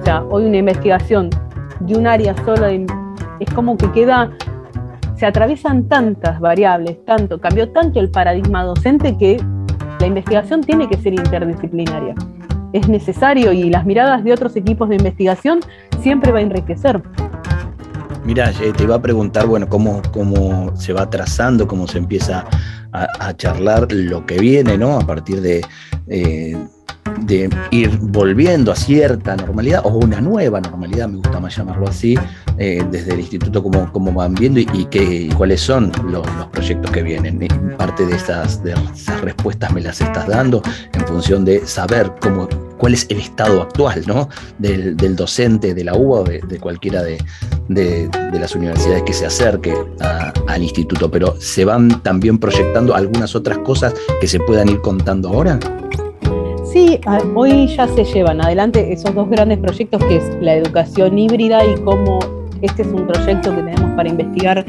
O 0.01 0.05
sea, 0.05 0.23
hoy 0.31 0.47
una 0.47 0.57
investigación 0.57 1.29
de 1.81 1.97
un 1.97 2.07
área 2.07 2.35
solo, 2.45 2.67
es 2.67 3.55
como 3.55 3.77
que 3.77 3.91
queda, 3.93 4.31
se 5.17 5.27
atraviesan 5.27 5.89
tantas 5.89 6.41
variables, 6.41 7.05
tanto, 7.05 7.39
cambió 7.39 7.71
tanto 7.71 8.01
el 8.01 8.11
paradigma 8.11 8.65
docente 8.65 9.17
que 9.19 9.39
la 9.99 10.07
investigación 10.07 10.63
tiene 10.63 10.89
que 10.89 10.97
ser 10.97 11.15
interdisciplinaria. 11.15 12.15
Es 12.73 12.89
necesario 12.89 13.53
y 13.53 13.71
las 13.71 13.87
miradas 13.87 14.23
de 14.25 14.33
otros 14.33 14.57
equipos 14.57 14.89
de 14.89 14.97
investigación 14.97 15.61
siempre 16.03 16.33
va 16.33 16.39
a 16.39 16.43
enriquecer. 16.43 17.03
Mira, 18.25 18.51
eh, 18.61 18.73
te 18.77 18.83
iba 18.83 18.97
a 18.97 19.01
preguntar, 19.01 19.47
bueno, 19.47 19.69
cómo, 19.69 20.03
cómo 20.13 20.75
se 20.77 20.93
va 20.93 21.09
trazando, 21.09 21.69
cómo 21.69 21.87
se 21.87 21.99
empieza 21.99 22.45
a, 23.05 23.37
charlar 23.37 23.93
lo 23.93 24.25
que 24.25 24.39
viene, 24.39 24.79
¿no? 24.79 24.99
A 24.99 25.07
partir 25.07 25.41
de, 25.41 25.65
eh, 26.09 26.57
de 27.21 27.51
ir 27.71 27.91
volviendo 28.01 28.73
a 28.73 28.77
cierta 28.77 29.37
normalidad 29.37 29.83
o 29.85 29.91
una 29.91 30.21
nueva 30.21 30.61
normalidad, 30.61 31.09
me 31.09 31.17
gusta 31.17 31.41
más 31.41 31.57
llamarlo 31.57 31.89
así, 31.89 32.17
eh, 32.59 32.85
desde 32.91 33.15
el 33.15 33.21
instituto 33.21 33.63
cómo, 33.63 33.93
cómo 33.93 34.13
van 34.13 34.35
viendo 34.35 34.61
y, 34.61 34.87
qué, 34.91 35.29
cuáles 35.37 35.61
son 35.61 35.93
los, 36.11 36.27
proyectos 36.53 36.91
que 36.91 37.03
vienen. 37.03 37.47
parte 37.77 38.07
de 38.07 38.17
esas, 38.17 38.63
de 38.63 38.75
esas 38.95 39.21
respuestas 39.21 39.73
me 39.73 39.81
las 39.81 40.01
estás 40.01 40.27
dando 40.27 40.63
en 40.93 41.07
función 41.07 41.45
de 41.45 41.67
saber 41.67 42.13
cómo, 42.21 42.49
cuál 42.79 42.95
es 42.95 43.07
el 43.09 43.19
estado 43.19 43.63
actual 43.63 44.03
¿no? 44.07 44.29
del, 44.59 44.97
docente 45.17 45.75
de 45.75 45.85
la 45.85 45.95
UBA 45.95 46.21
o 46.21 46.25
de, 46.25 46.59
cualquiera 46.61 47.03
de, 47.03 47.19
las 48.33 48.55
universidades 48.55 49.03
que 49.03 49.13
se 49.13 49.27
acerque 49.27 49.75
al 50.47 50.63
instituto, 50.63 51.11
pero 51.11 51.35
se 51.41 51.65
van 51.65 52.03
también 52.03 52.39
proyectando 52.39 52.95
algunas 52.95 53.35
otras 53.35 53.59
cosas 53.59 53.95
que 54.21 54.27
se 54.27 54.39
puedan 54.41 54.69
ir 54.69 54.81
contando 54.81 55.29
ahora. 55.29 55.59
Sí, 56.73 57.01
hoy 57.35 57.69
ya 57.69 57.89
se 57.89 58.05
llevan 58.05 58.45
adelante 58.45 58.93
esos 58.93 59.15
dos 59.15 59.29
grandes 59.31 59.59
proyectos 59.59 60.03
que 60.05 60.17
es 60.17 60.25
la 60.41 60.55
educación 60.55 61.19
híbrida 61.19 61.65
y 61.65 61.75
cómo 61.81 62.19
este 62.61 62.83
es 62.83 62.89
un 62.89 63.07
proyecto 63.07 63.55
que 63.55 63.63
tenemos 63.63 63.97
para 63.97 64.09
investigar 64.09 64.65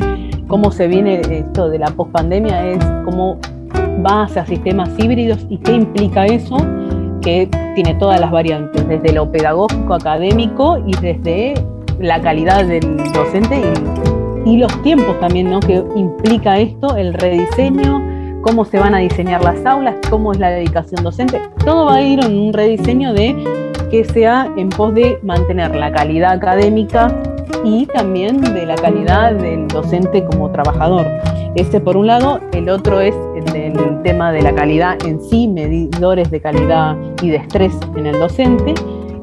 cómo 0.48 0.72
se 0.72 0.88
viene 0.88 1.22
esto 1.30 1.70
de 1.70 1.80
la 1.80 1.88
pospandemia, 1.88 2.72
es 2.72 2.84
cómo 3.06 3.40
va 4.06 4.24
hacia 4.24 4.46
sistemas 4.46 4.90
híbridos 4.98 5.46
y 5.50 5.58
qué 5.58 5.74
implica 5.74 6.26
eso, 6.26 6.58
que 7.28 7.50
tiene 7.76 7.94
todas 7.96 8.22
las 8.22 8.32
variantes, 8.32 8.88
desde 8.88 9.12
lo 9.12 9.30
pedagógico, 9.30 9.96
académico 9.96 10.78
y 10.88 10.96
desde 11.02 11.56
la 12.00 12.22
calidad 12.22 12.64
del 12.64 12.96
docente 13.12 13.62
y, 14.46 14.56
los 14.56 14.82
tiempos 14.82 15.20
también, 15.20 15.50
¿no? 15.50 15.60
Que 15.60 15.84
implica 15.98 16.58
esto, 16.58 16.96
el 16.96 17.14
rediseño 17.14 18.02
cómo 18.44 18.64
se 18.64 18.80
van 18.80 18.96
a 18.96 19.00
diseñar 19.00 19.44
las 19.44 19.66
aulas, 19.66 19.96
cómo 20.10 20.32
es 20.32 20.40
la 20.40 20.52
dedicación 20.52 21.04
docente. 21.04 21.42
Todo 21.66 21.88
va 21.88 21.96
a 21.96 22.02
ir 22.02 22.24
en 22.24 22.40
un 22.40 22.54
rediseño 22.54 23.12
de 23.12 23.36
que 23.92 24.06
sea 24.06 24.50
en 24.56 24.70
pos 24.70 24.94
de 24.94 25.20
mantener 25.22 25.76
la 25.76 25.92
calidad 25.92 26.32
académica 26.32 27.14
y 27.66 27.88
también 27.88 28.40
de 28.40 28.66
la 28.66 28.76
calidad 28.76 29.34
del 29.34 29.68
docente 29.68 30.24
como 30.24 30.50
trabajador. 30.52 31.06
Este 31.56 31.82
por 31.82 31.98
un 31.98 32.08
lado, 32.08 32.40
el 32.54 32.70
otro 32.70 33.02
es 33.02 33.14
el, 33.80 34.02
tema 34.04 34.32
de 34.32 34.42
la 34.42 34.54
calidad 34.54 34.98
en 35.06 35.22
sí, 35.22 35.48
medidores 35.48 36.32
de 36.32 36.40
calidad 36.40 36.96
y 37.22 37.30
de 37.30 37.38
estrés 37.38 37.74
en 37.96 38.06
el 38.06 38.20
docente. 38.20 38.74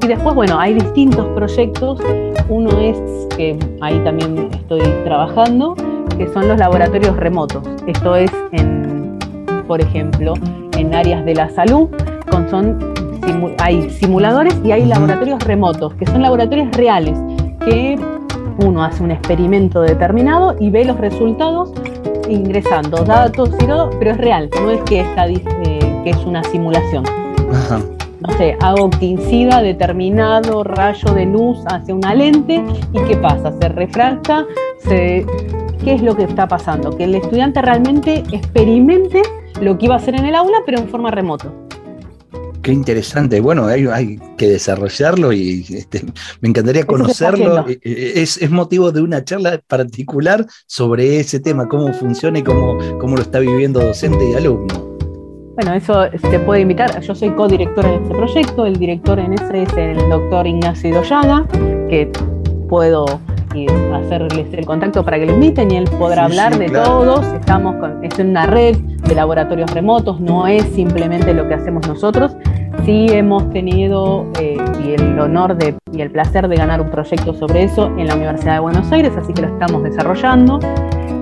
Y 0.02 0.06
después, 0.06 0.34
bueno, 0.34 0.58
hay 0.58 0.74
distintos 0.74 1.26
proyectos. 1.34 2.00
Uno 2.48 2.70
es 2.78 2.98
que 3.36 3.58
ahí 3.80 3.98
también 4.04 4.50
estoy 4.52 4.82
trabajando, 5.04 5.74
que 6.18 6.28
son 6.32 6.48
los 6.48 6.58
laboratorios 6.58 7.16
remotos. 7.16 7.62
Esto 7.86 8.14
es 8.16 8.30
en 8.52 8.84
por 9.66 9.80
ejemplo, 9.80 10.34
en 10.76 10.94
áreas 10.94 11.24
de 11.24 11.34
la 11.34 11.48
salud, 11.50 11.88
con, 12.30 12.48
son, 12.48 12.78
hay 13.58 13.88
simuladores 13.90 14.54
y 14.64 14.72
hay 14.72 14.84
laboratorios 14.84 15.42
remotos, 15.44 15.94
que 15.94 16.06
son 16.06 16.22
laboratorios 16.22 16.70
reales, 16.72 17.18
que 17.64 17.98
uno 18.64 18.84
hace 18.84 19.02
un 19.02 19.10
experimento 19.10 19.80
determinado 19.80 20.56
y 20.60 20.70
ve 20.70 20.84
los 20.84 20.98
resultados 20.98 21.72
ingresando 22.28 23.04
datos 23.04 23.56
todo, 23.58 23.90
pero 23.98 24.12
es 24.12 24.18
real, 24.18 24.50
no 24.60 24.70
es 24.70 24.82
que, 24.82 25.00
está, 25.00 25.26
eh, 25.28 25.42
que 26.04 26.10
es 26.10 26.24
una 26.24 26.42
simulación. 26.44 27.04
No 28.20 28.32
sé, 28.38 28.56
hago 28.60 28.88
que 28.90 29.06
incida 29.06 29.60
determinado 29.60 30.64
rayo 30.64 31.12
de 31.12 31.26
luz 31.26 31.58
hacia 31.66 31.94
una 31.94 32.14
lente 32.14 32.64
y 32.92 32.98
¿qué 33.00 33.16
pasa? 33.16 33.52
Se 33.60 33.68
refracta, 33.68 34.46
se... 34.78 35.26
¿qué 35.84 35.94
es 35.94 36.02
lo 36.02 36.16
que 36.16 36.24
está 36.24 36.48
pasando? 36.48 36.96
Que 36.96 37.04
el 37.04 37.14
estudiante 37.14 37.60
realmente 37.60 38.24
experimente 38.32 39.22
lo 39.60 39.76
que 39.76 39.86
iba 39.86 39.94
a 39.94 39.98
hacer 39.98 40.14
en 40.14 40.24
el 40.24 40.34
aula, 40.34 40.58
pero 40.64 40.78
en 40.78 40.88
forma 40.88 41.10
remoto. 41.10 41.63
Qué 42.64 42.72
interesante. 42.72 43.40
Bueno, 43.40 43.66
hay, 43.66 44.18
que 44.36 44.48
desarrollarlo 44.48 45.32
y 45.32 45.64
este, 45.68 46.02
me 46.40 46.48
encantaría 46.48 46.84
conocerlo. 46.84 47.68
Eh, 47.68 47.78
eh, 47.84 48.12
es, 48.16 48.50
motivo 48.50 48.90
de 48.90 49.02
una 49.02 49.22
charla 49.22 49.60
particular 49.68 50.44
sobre 50.66 51.20
ese 51.20 51.38
tema, 51.38 51.68
cómo 51.68 51.92
funciona 51.92 52.38
y 52.38 52.42
cómo, 52.42 52.78
cómo 52.98 53.16
lo 53.16 53.22
está 53.22 53.38
viviendo 53.38 53.80
docente 53.80 54.30
y 54.30 54.34
alumno. 54.34 54.96
Bueno, 55.56 55.74
eso 55.74 56.06
se 56.30 56.38
puede 56.40 56.62
invitar. 56.62 57.00
Yo 57.00 57.14
soy 57.14 57.30
codirectora 57.30 57.90
de 57.90 57.96
este 57.96 58.14
proyecto. 58.14 58.66
El 58.66 58.76
director 58.76 59.20
en 59.20 59.34
ese 59.34 59.62
es 59.62 59.72
el 59.76 59.98
doctor 60.08 60.46
Ignacio 60.46 60.94
Doyaga, 60.94 61.46
que 61.88 62.10
puedo 62.68 63.20
hacerles 63.94 64.52
el 64.52 64.66
contacto 64.66 65.04
para 65.04 65.18
que 65.18 65.26
lo 65.26 65.34
inviten 65.34 65.70
y 65.70 65.76
él 65.76 65.84
podrá 65.98 66.24
hablar 66.24 66.58
de 66.58 66.70
todos. 66.70 67.24
Estamos 67.34 67.76
con, 67.76 68.04
es 68.04 68.18
una 68.18 68.46
red 68.46 68.76
de 68.76 69.14
laboratorios 69.14 69.70
remotos, 69.70 70.20
no 70.20 70.46
es 70.46 70.64
simplemente 70.74 71.32
lo 71.34 71.46
que 71.46 71.54
hacemos 71.54 71.86
nosotros. 71.86 72.36
Sí 72.84 73.06
hemos 73.08 73.48
tenido 73.50 74.26
eh, 74.38 74.58
el 74.84 75.18
honor 75.18 75.56
y 75.90 76.02
el 76.02 76.10
placer 76.10 76.48
de 76.48 76.56
ganar 76.56 76.82
un 76.82 76.90
proyecto 76.90 77.32
sobre 77.32 77.62
eso 77.62 77.86
en 77.96 78.08
la 78.08 78.14
Universidad 78.14 78.54
de 78.54 78.60
Buenos 78.60 78.92
Aires, 78.92 79.10
así 79.16 79.32
que 79.32 79.40
lo 79.40 79.48
estamos 79.48 79.82
desarrollando. 79.84 80.58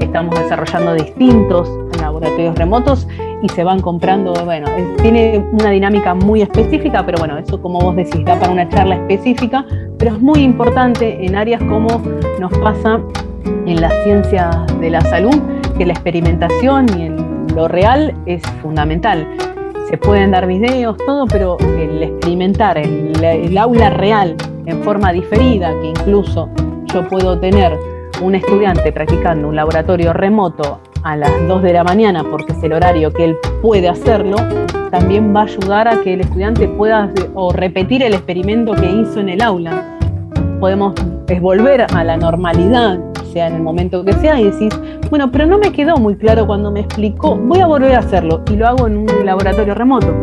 Estamos 0.01 0.35
desarrollando 0.40 0.94
distintos 0.94 1.70
laboratorios 2.01 2.57
remotos 2.57 3.07
y 3.42 3.48
se 3.51 3.62
van 3.62 3.81
comprando, 3.81 4.35
bueno, 4.44 4.66
tiene 5.03 5.38
una 5.53 5.70
dinámica 5.70 6.14
muy 6.14 6.42
específica, 6.42 7.07
pero 7.07 7.18
bueno, 7.18 7.38
eso 7.38 7.62
como 7.62 7.79
vos 7.79 7.94
decís, 7.94 8.25
da 8.25 8.38
para 8.40 8.51
una 8.51 8.68
charla 8.68 8.96
específica, 8.96 9.64
pero 9.98 10.16
es 10.16 10.20
muy 10.20 10.40
importante 10.40 11.25
en 11.25 11.37
áreas 11.37 11.62
como 11.62 12.03
nos 12.40 12.53
pasa 12.59 13.01
en 13.66 13.81
la 13.81 13.90
ciencia 14.03 14.51
de 14.81 14.90
la 14.90 15.01
salud, 15.03 15.40
que 15.79 15.87
la 15.87 15.92
experimentación 15.92 16.87
y 16.98 17.03
en 17.03 17.55
lo 17.55 17.68
real 17.68 18.14
es 18.27 18.42
fundamental. 18.62 19.29
Se 19.93 19.99
pueden 19.99 20.31
dar 20.31 20.47
videos, 20.47 20.97
todo, 21.05 21.27
pero 21.27 21.59
el 21.59 22.03
experimentar, 22.03 22.79
el, 22.79 23.59
aula 23.59 23.91
real 23.91 24.35
en 24.65 24.83
forma 24.83 25.13
diferida, 25.13 25.71
que 25.83 25.89
incluso 25.89 26.49
yo 26.87 27.07
puedo 27.09 27.39
tener 27.39 27.79
un 28.23 28.35
estudiante 28.35 28.91
practicando 28.91 29.49
un 29.49 29.55
laboratorio 29.55 30.15
remoto 30.15 30.81
a 31.03 31.15
las 31.15 31.31
2 31.47 31.63
de 31.63 31.75
la 31.75 31.85
mañana, 31.85 32.25
porque 32.25 32.55
es 32.55 32.63
el 32.63 32.73
horario 32.73 33.13
que 33.13 33.25
él 33.27 33.37
puede 33.61 33.87
hacerlo, 33.87 34.37
también 34.91 35.37
va 35.37 35.41
a 35.41 35.45
ayudar 35.45 35.87
a 35.89 36.01
que 36.01 36.15
el 36.15 36.23
estudiante 36.23 36.67
pueda 36.69 37.13
o 37.35 37.53
repetir 37.53 38.03
el 38.03 38.15
experimento 38.15 38.73
que 38.73 38.91
hizo 38.91 39.21
en 39.21 39.29
el 39.29 39.43
aula. 39.43 39.99
Podemos 40.59 40.95
volver 41.40 41.87
a 41.95 42.05
la 42.05 42.16
normalidad, 42.16 42.99
sea 43.33 43.49
en 43.49 43.55
el 43.55 43.62
momento 43.62 44.05
que 44.05 44.12
sea, 44.14 44.40
y 44.40 44.45
decir, 44.45 44.73
bueno, 45.11 45.31
pero 45.31 45.47
no 45.47 45.59
me 45.59 45.73
quedó 45.73 45.97
muy 45.97 46.16
claro 46.16 46.47
cuando 46.47 46.71
me 46.71 46.81
explicó, 46.81 47.37
voy 47.37 47.61
a 47.61 47.66
volver 47.66 47.95
a 47.95 47.99
hacerlo 48.01 48.42
y 48.51 48.57
lo 48.57 48.66
hago 48.66 48.87
en 48.87 48.99
un 48.99 49.27
laboratorio 49.27 49.75
remoto. 49.75 50.14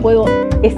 Puedo, 0.00 0.24
es 0.62 0.76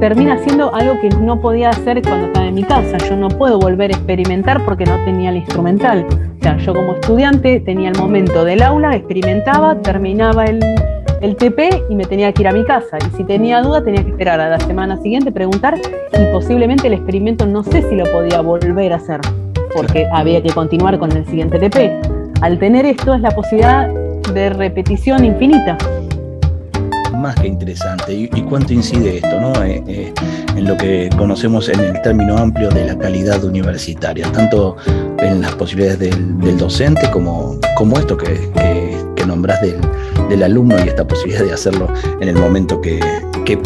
termina 0.00 0.38
siendo 0.38 0.72
algo 0.74 0.94
que 1.00 1.08
no 1.08 1.40
podía 1.40 1.70
hacer 1.70 2.00
cuando 2.02 2.26
estaba 2.26 2.46
en 2.46 2.54
mi 2.54 2.62
casa. 2.62 2.98
Yo 2.98 3.16
no 3.16 3.28
puedo 3.28 3.58
volver 3.58 3.92
a 3.92 3.96
experimentar 3.96 4.64
porque 4.64 4.84
no 4.84 4.96
tenía 5.04 5.30
el 5.30 5.38
instrumental. 5.38 6.06
O 6.38 6.42
sea, 6.42 6.56
yo 6.58 6.74
como 6.74 6.94
estudiante 6.94 7.60
tenía 7.60 7.88
el 7.90 7.98
momento 7.98 8.44
del 8.44 8.62
aula, 8.62 8.94
experimentaba, 8.94 9.76
terminaba 9.76 10.44
el, 10.44 10.60
el 11.20 11.36
TP 11.36 11.84
y 11.88 11.94
me 11.94 12.04
tenía 12.04 12.32
que 12.32 12.42
ir 12.42 12.48
a 12.48 12.52
mi 12.52 12.64
casa. 12.64 12.98
Y 12.98 13.16
si 13.16 13.24
tenía 13.24 13.62
duda, 13.62 13.82
tenía 13.82 14.02
que 14.02 14.10
esperar 14.10 14.40
a 14.40 14.48
la 14.50 14.60
semana 14.60 15.00
siguiente, 15.02 15.32
preguntar 15.32 15.76
y 15.76 16.32
posiblemente 16.32 16.86
el 16.86 16.94
experimento 16.94 17.46
no 17.46 17.62
sé 17.62 17.82
si 17.88 17.94
lo 17.94 18.04
podía 18.10 18.40
volver 18.40 18.92
a 18.92 18.96
hacer 18.96 19.20
porque 19.74 20.06
había 20.12 20.42
que 20.42 20.50
continuar 20.50 20.98
con 20.98 21.12
el 21.12 21.24
siguiente 21.26 21.58
TP. 21.58 21.92
Al 22.40 22.58
tener 22.58 22.86
esto 22.86 23.14
es 23.14 23.20
la 23.20 23.30
posibilidad 23.30 23.88
de 24.32 24.50
repetición 24.50 25.24
infinita 25.24 25.76
más 27.18 27.34
que 27.34 27.48
interesante. 27.48 28.14
¿Y, 28.14 28.28
cuánto 28.42 28.72
incide 28.72 29.16
esto 29.16 29.40
¿no? 29.40 29.52
Eh, 29.62 29.82
eh, 29.86 30.14
en 30.56 30.64
lo 30.64 30.76
que 30.76 31.10
conocemos 31.16 31.68
en 31.68 31.80
el 31.80 32.00
término 32.02 32.38
amplio 32.38 32.70
de 32.70 32.86
la 32.86 32.96
calidad 32.96 33.42
universitaria, 33.44 34.30
tanto 34.32 34.76
en 35.18 35.42
las 35.42 35.54
posibilidades 35.56 35.98
del, 35.98 36.56
docente 36.56 37.10
como, 37.10 37.58
como 37.76 37.98
esto 37.98 38.16
que, 38.16 38.50
que, 38.54 39.07
nombrás 39.26 39.60
del, 39.62 40.42
alumno 40.42 40.76
y 40.84 40.88
esta 40.88 41.06
posibilidad 41.06 41.44
de 41.44 41.52
hacerlo 41.52 41.88
en 42.20 42.28
el 42.28 42.36
momento 42.36 42.80
que, 42.80 43.00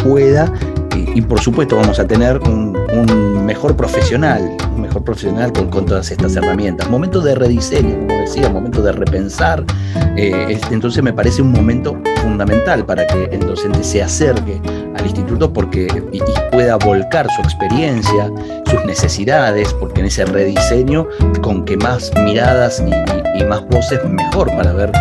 pueda? 0.04 0.52
Y, 1.14 1.20
por 1.22 1.40
supuesto 1.40 1.76
vamos 1.76 1.98
a 1.98 2.06
tener 2.06 2.38
un, 2.38 2.72
mejor 3.44 3.76
profesional, 3.76 4.56
un 4.74 4.82
mejor 4.82 5.02
profesional 5.02 5.52
con, 5.52 5.68
con, 5.68 5.84
todas 5.84 6.10
estas 6.10 6.36
herramientas. 6.36 6.88
Momento 6.88 7.20
de 7.20 7.34
rediseño, 7.34 8.06
como 8.06 8.20
decía, 8.20 8.48
momento 8.48 8.82
de 8.82 8.92
repensar. 8.92 9.64
Eh, 10.16 10.58
entonces 10.70 11.02
me 11.02 11.12
parece 11.12 11.42
un 11.42 11.50
momento 11.50 11.96
fundamental 12.22 12.86
para 12.86 13.06
que 13.06 13.24
el 13.32 13.40
docente 13.40 13.82
se 13.82 14.02
acerque 14.02 14.60
al 14.96 15.04
instituto 15.04 15.52
porque 15.52 15.88
y, 16.12 16.20
pueda 16.50 16.76
volcar 16.76 17.26
su 17.34 17.42
experiencia, 17.42 18.30
sus 18.66 18.84
necesidades, 18.84 19.72
porque 19.74 20.00
en 20.00 20.06
ese 20.06 20.24
rediseño, 20.24 21.06
con 21.42 21.64
que 21.64 21.76
más 21.76 22.12
miradas 22.24 22.82
y, 22.86 23.44
más 23.44 23.66
voces, 23.68 23.98
mejor 24.04 24.48
para 24.54 24.72
ver 24.72 24.92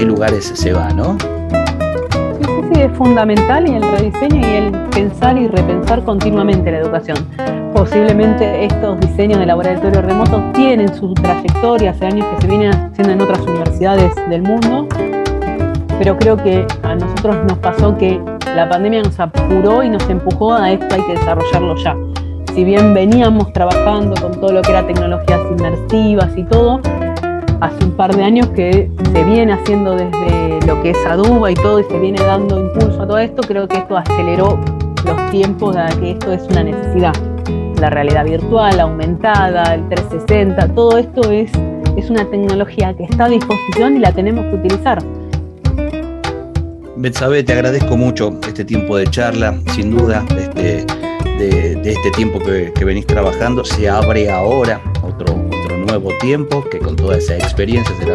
qué 0.00 0.06
lugares 0.06 0.50
se 0.54 0.72
va, 0.72 0.88
¿no? 0.94 1.18
Sí, 1.20 2.44
sí, 2.44 2.68
sí, 2.72 2.80
es 2.80 2.92
fundamental 2.96 3.68
y 3.68 3.74
el 3.74 3.82
rediseño 3.82 4.40
y 4.40 4.54
el 4.54 4.72
pensar 4.88 5.36
y 5.36 5.46
repensar 5.46 6.02
continuamente 6.04 6.72
la 6.72 6.78
educación. 6.78 7.18
Posiblemente 7.74 8.64
estos 8.64 8.98
diseños 9.00 9.40
de 9.40 9.46
laboratorio 9.46 10.00
remoto 10.00 10.42
tienen 10.54 10.94
su 10.94 11.12
trayectoria 11.12 11.90
hace 11.90 12.06
años 12.06 12.26
que 12.28 12.40
se 12.40 12.46
vienen 12.48 12.72
haciendo 12.72 13.12
en 13.12 13.20
otras 13.20 13.40
universidades 13.42 14.14
del 14.30 14.42
mundo 14.42 14.88
pero 15.98 16.16
creo 16.16 16.34
que 16.38 16.66
a 16.82 16.94
nosotros 16.94 17.36
nos 17.46 17.58
pasó 17.58 17.94
que 17.98 18.18
la 18.56 18.66
pandemia 18.70 19.02
nos 19.02 19.20
apuró 19.20 19.82
y 19.82 19.90
nos 19.90 20.08
empujó 20.08 20.54
a 20.54 20.72
esto, 20.72 20.94
hay 20.94 21.02
que 21.02 21.12
desarrollarlo 21.12 21.76
ya. 21.76 21.94
Si 22.54 22.64
bien 22.64 22.94
veníamos 22.94 23.52
trabajando 23.52 24.18
con 24.18 24.32
todo 24.40 24.50
lo 24.50 24.62
que 24.62 24.70
era 24.70 24.86
tecnologías 24.86 25.40
inmersivas 25.50 26.34
y 26.38 26.44
todo, 26.44 26.80
hace 27.60 27.84
un 27.84 27.92
par 27.92 28.14
de 28.14 28.24
años 28.24 28.48
que 28.48 28.90
se 29.12 29.24
viene 29.24 29.52
haciendo 29.52 29.96
desde 29.96 30.66
lo 30.66 30.82
que 30.82 30.90
es 30.90 31.06
Aduba 31.06 31.50
y 31.50 31.54
todo 31.54 31.80
y 31.80 31.84
se 31.84 31.98
viene 31.98 32.20
dando 32.22 32.60
impulso 32.60 33.02
a 33.02 33.06
todo 33.06 33.18
esto, 33.18 33.42
creo 33.42 33.68
que 33.68 33.78
esto 33.78 33.96
aceleró 33.96 34.58
los 35.04 35.30
tiempos 35.30 35.76
de 35.76 35.82
que 36.00 36.10
esto 36.12 36.32
es 36.32 36.42
una 36.48 36.64
necesidad. 36.64 37.12
La 37.80 37.90
realidad 37.90 38.24
virtual, 38.24 38.78
aumentada, 38.80 39.74
el 39.74 39.88
360, 39.88 40.74
todo 40.74 40.98
esto 40.98 41.30
es, 41.30 41.50
es 41.96 42.10
una 42.10 42.24
tecnología 42.26 42.94
que 42.94 43.04
está 43.04 43.24
a 43.24 43.28
disposición 43.28 43.96
y 43.96 44.00
la 44.00 44.12
tenemos 44.12 44.44
que 44.46 44.56
utilizar. 44.56 44.98
Betsabe, 46.96 47.42
te 47.42 47.54
agradezco 47.54 47.96
mucho 47.96 48.38
este 48.46 48.64
tiempo 48.64 48.96
de 48.98 49.06
charla, 49.06 49.58
sin 49.74 49.96
duda, 49.96 50.22
este, 50.36 50.84
de, 51.38 51.80
este 51.82 52.10
tiempo 52.10 52.38
que, 52.38 52.84
venís 52.84 53.06
trabajando. 53.06 53.64
Se 53.64 53.88
abre 53.88 54.30
ahora 54.30 54.82
otro, 55.02 55.32
otro 55.34 55.49
nuevo 55.90 56.10
tiempo 56.20 56.64
que 56.70 56.78
con 56.78 56.94
toda 56.94 57.18
esa 57.18 57.36
experiencia 57.36 57.92
será 57.96 58.14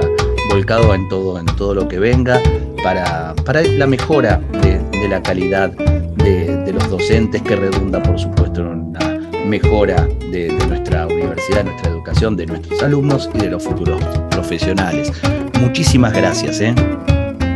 volcado 0.50 0.94
en 0.96 1.10
todo, 1.10 1.38
en 1.38 1.46
todo 1.46 1.74
lo 1.74 1.88
que 1.90 2.00
venga 2.00 2.42
para, 2.82 3.36
para 3.46 3.62
la 3.64 3.86
mejora 3.86 4.42
de, 4.62 5.10
la 5.10 5.22
calidad 5.22 5.72
de, 5.72 6.72
los 6.72 6.90
docentes 6.90 7.42
que 7.42 7.56
redunda, 7.56 8.02
por 8.02 8.18
supuesto, 8.18 8.62
en 8.62 8.68
una 8.68 9.00
mejora 9.46 10.08
de, 10.32 10.56
nuestra 10.68 11.06
universidad, 11.06 11.58
de 11.58 11.64
nuestra 11.66 11.92
educación, 11.92 12.36
de 12.38 12.46
nuestros 12.46 12.82
alumnos 12.82 13.30
y 13.34 13.40
de 13.40 13.50
los 13.50 13.64
futuros 13.64 14.02
profesionales. 14.32 15.12
Muchísimas 15.60 16.14
gracias. 16.14 16.62
¿eh? 16.62 16.74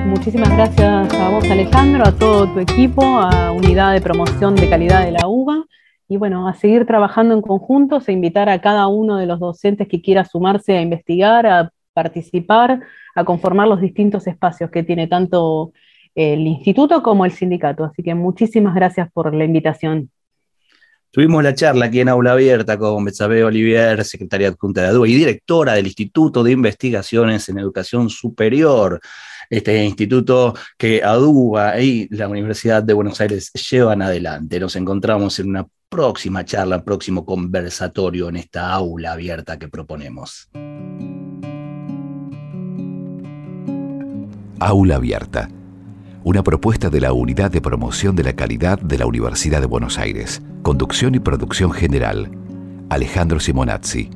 Muchísimas 0.05 0.49
gracias 0.51 1.13
a 1.13 1.29
vos, 1.29 1.45
Alejandro, 1.49 2.05
a 2.05 2.11
todo 2.11 2.51
tu 2.53 2.59
equipo, 2.59 3.03
a 3.03 3.51
Unidad 3.51 3.93
de 3.93 4.01
Promoción 4.01 4.55
de 4.55 4.69
Calidad 4.69 5.05
de 5.05 5.11
la 5.11 5.27
UBA. 5.27 5.65
Y 6.11 6.17
bueno, 6.17 6.47
a 6.47 6.55
seguir 6.55 6.87
trabajando 6.87 7.35
en 7.35 7.41
conjunto, 7.41 8.01
e 8.05 8.11
invitar 8.11 8.49
a 8.49 8.59
cada 8.59 8.87
uno 8.87 9.17
de 9.17 9.27
los 9.27 9.39
docentes 9.39 9.87
que 9.87 10.01
quiera 10.01 10.25
sumarse 10.25 10.75
a 10.75 10.81
investigar, 10.81 11.45
a 11.45 11.71
participar, 11.93 12.81
a 13.13 13.23
conformar 13.23 13.67
los 13.67 13.79
distintos 13.79 14.25
espacios 14.25 14.71
que 14.71 14.81
tiene 14.81 15.05
tanto 15.05 15.71
el 16.15 16.47
instituto 16.47 17.03
como 17.03 17.25
el 17.25 17.31
sindicato. 17.31 17.83
Así 17.83 18.01
que 18.01 18.15
muchísimas 18.15 18.73
gracias 18.73 19.11
por 19.11 19.35
la 19.35 19.45
invitación. 19.45 20.09
Tuvimos 21.11 21.43
la 21.43 21.53
charla 21.53 21.85
aquí 21.85 21.99
en 21.99 22.09
Aula 22.09 22.33
Abierta 22.33 22.77
con 22.77 23.05
Betsabe 23.05 23.43
Olivier, 23.43 24.03
secretaria 24.03 24.47
adjunta 24.47 24.81
de 24.81 24.87
ADUA 24.87 25.07
y 25.07 25.15
directora 25.15 25.73
del 25.73 25.85
Instituto 25.85 26.43
de 26.43 26.51
Investigaciones 26.51 27.49
en 27.49 27.59
Educación 27.59 28.09
Superior 28.09 28.99
este 29.49 29.83
instituto 29.83 30.53
que 30.77 31.03
ADUBA 31.03 31.79
y 31.81 32.07
la 32.11 32.27
Universidad 32.27 32.83
de 32.83 32.93
Buenos 32.93 33.19
Aires 33.19 33.51
llevan 33.53 34.01
adelante. 34.01 34.59
Nos 34.59 34.75
encontramos 34.75 35.39
en 35.39 35.49
una 35.49 35.67
próxima 35.89 36.45
charla, 36.45 36.83
próximo 36.83 37.25
conversatorio 37.25 38.29
en 38.29 38.35
esta 38.37 38.71
aula 38.71 39.13
abierta 39.13 39.57
que 39.57 39.67
proponemos. 39.67 40.49
Aula 44.61 44.97
Abierta, 44.97 45.49
una 46.25 46.43
propuesta 46.43 46.89
de 46.89 46.99
la 46.99 47.13
Unidad 47.13 47.49
de 47.49 47.61
Promoción 47.61 48.15
de 48.17 48.23
la 48.23 48.33
Calidad 48.33 48.77
de 48.77 48.97
la 48.97 49.05
Universidad 49.05 49.61
de 49.61 49.67
Buenos 49.67 49.97
Aires. 49.97 50.41
Conducción 50.63 51.15
y 51.15 51.19
producción 51.19 51.71
general, 51.71 52.29
Alejandro 52.89 53.39
Simonazzi. 53.39 54.09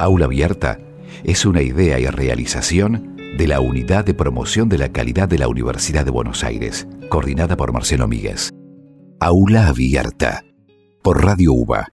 Aula 0.00 0.24
Abierta 0.24 0.80
es 1.22 1.44
una 1.44 1.62
idea 1.62 2.00
y 2.00 2.06
realización 2.06 3.09
de 3.36 3.46
la 3.46 3.60
Unidad 3.60 4.04
de 4.04 4.14
Promoción 4.14 4.68
de 4.68 4.78
la 4.78 4.90
Calidad 4.90 5.28
de 5.28 5.38
la 5.38 5.48
Universidad 5.48 6.04
de 6.04 6.10
Buenos 6.10 6.44
Aires, 6.44 6.86
coordinada 7.08 7.56
por 7.56 7.72
Marcelo 7.72 8.06
Míguez. 8.06 8.50
Aula 9.20 9.68
Abierta, 9.68 10.44
por 11.02 11.24
Radio 11.24 11.52
UBA 11.52 11.88